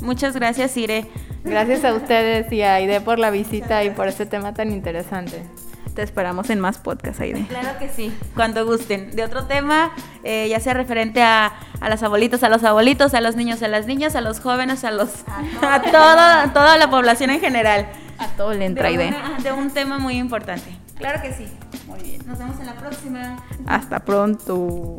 Muchas 0.00 0.34
gracias, 0.34 0.76
Ire. 0.76 1.06
Gracias 1.44 1.84
a 1.84 1.94
ustedes 1.94 2.50
y 2.52 2.62
a 2.62 2.74
Aide 2.74 3.00
por 3.00 3.18
la 3.18 3.30
visita 3.30 3.84
y 3.84 3.90
por 3.90 4.08
este 4.08 4.26
tema 4.26 4.54
tan 4.54 4.72
interesante. 4.72 5.42
Te 5.96 6.02
esperamos 6.02 6.50
en 6.50 6.60
más 6.60 6.76
podcasts, 6.76 7.22
Aide. 7.22 7.46
Claro 7.46 7.78
que 7.78 7.88
sí, 7.88 8.14
cuando 8.34 8.66
gusten. 8.66 9.12
De 9.12 9.24
otro 9.24 9.46
tema, 9.46 9.92
eh, 10.24 10.46
ya 10.46 10.60
sea 10.60 10.74
referente 10.74 11.22
a, 11.22 11.54
a 11.80 11.88
las 11.88 12.02
abuelitas, 12.02 12.42
a 12.42 12.50
los 12.50 12.62
abuelitos, 12.64 13.14
a 13.14 13.22
los 13.22 13.34
niños, 13.34 13.62
a 13.62 13.68
las 13.68 13.86
niñas, 13.86 14.14
a 14.14 14.20
los 14.20 14.40
jóvenes, 14.40 14.84
a 14.84 14.90
los 14.90 15.08
a, 15.62 15.80
toda, 15.90 16.52
toda 16.52 16.76
la 16.76 16.90
población 16.90 17.30
en 17.30 17.40
general. 17.40 17.86
A 18.18 18.26
todo 18.36 18.52
le 18.52 18.66
entra 18.66 18.90
de, 18.90 19.14
de 19.42 19.52
un 19.52 19.70
tema 19.70 19.98
muy 19.98 20.18
importante. 20.18 20.76
Claro 20.98 21.22
que 21.22 21.32
sí. 21.32 21.46
Muy 21.86 22.00
bien. 22.00 22.20
Nos 22.26 22.38
vemos 22.38 22.60
en 22.60 22.66
la 22.66 22.74
próxima. 22.74 23.42
Hasta 23.66 24.00
pronto. 24.00 24.98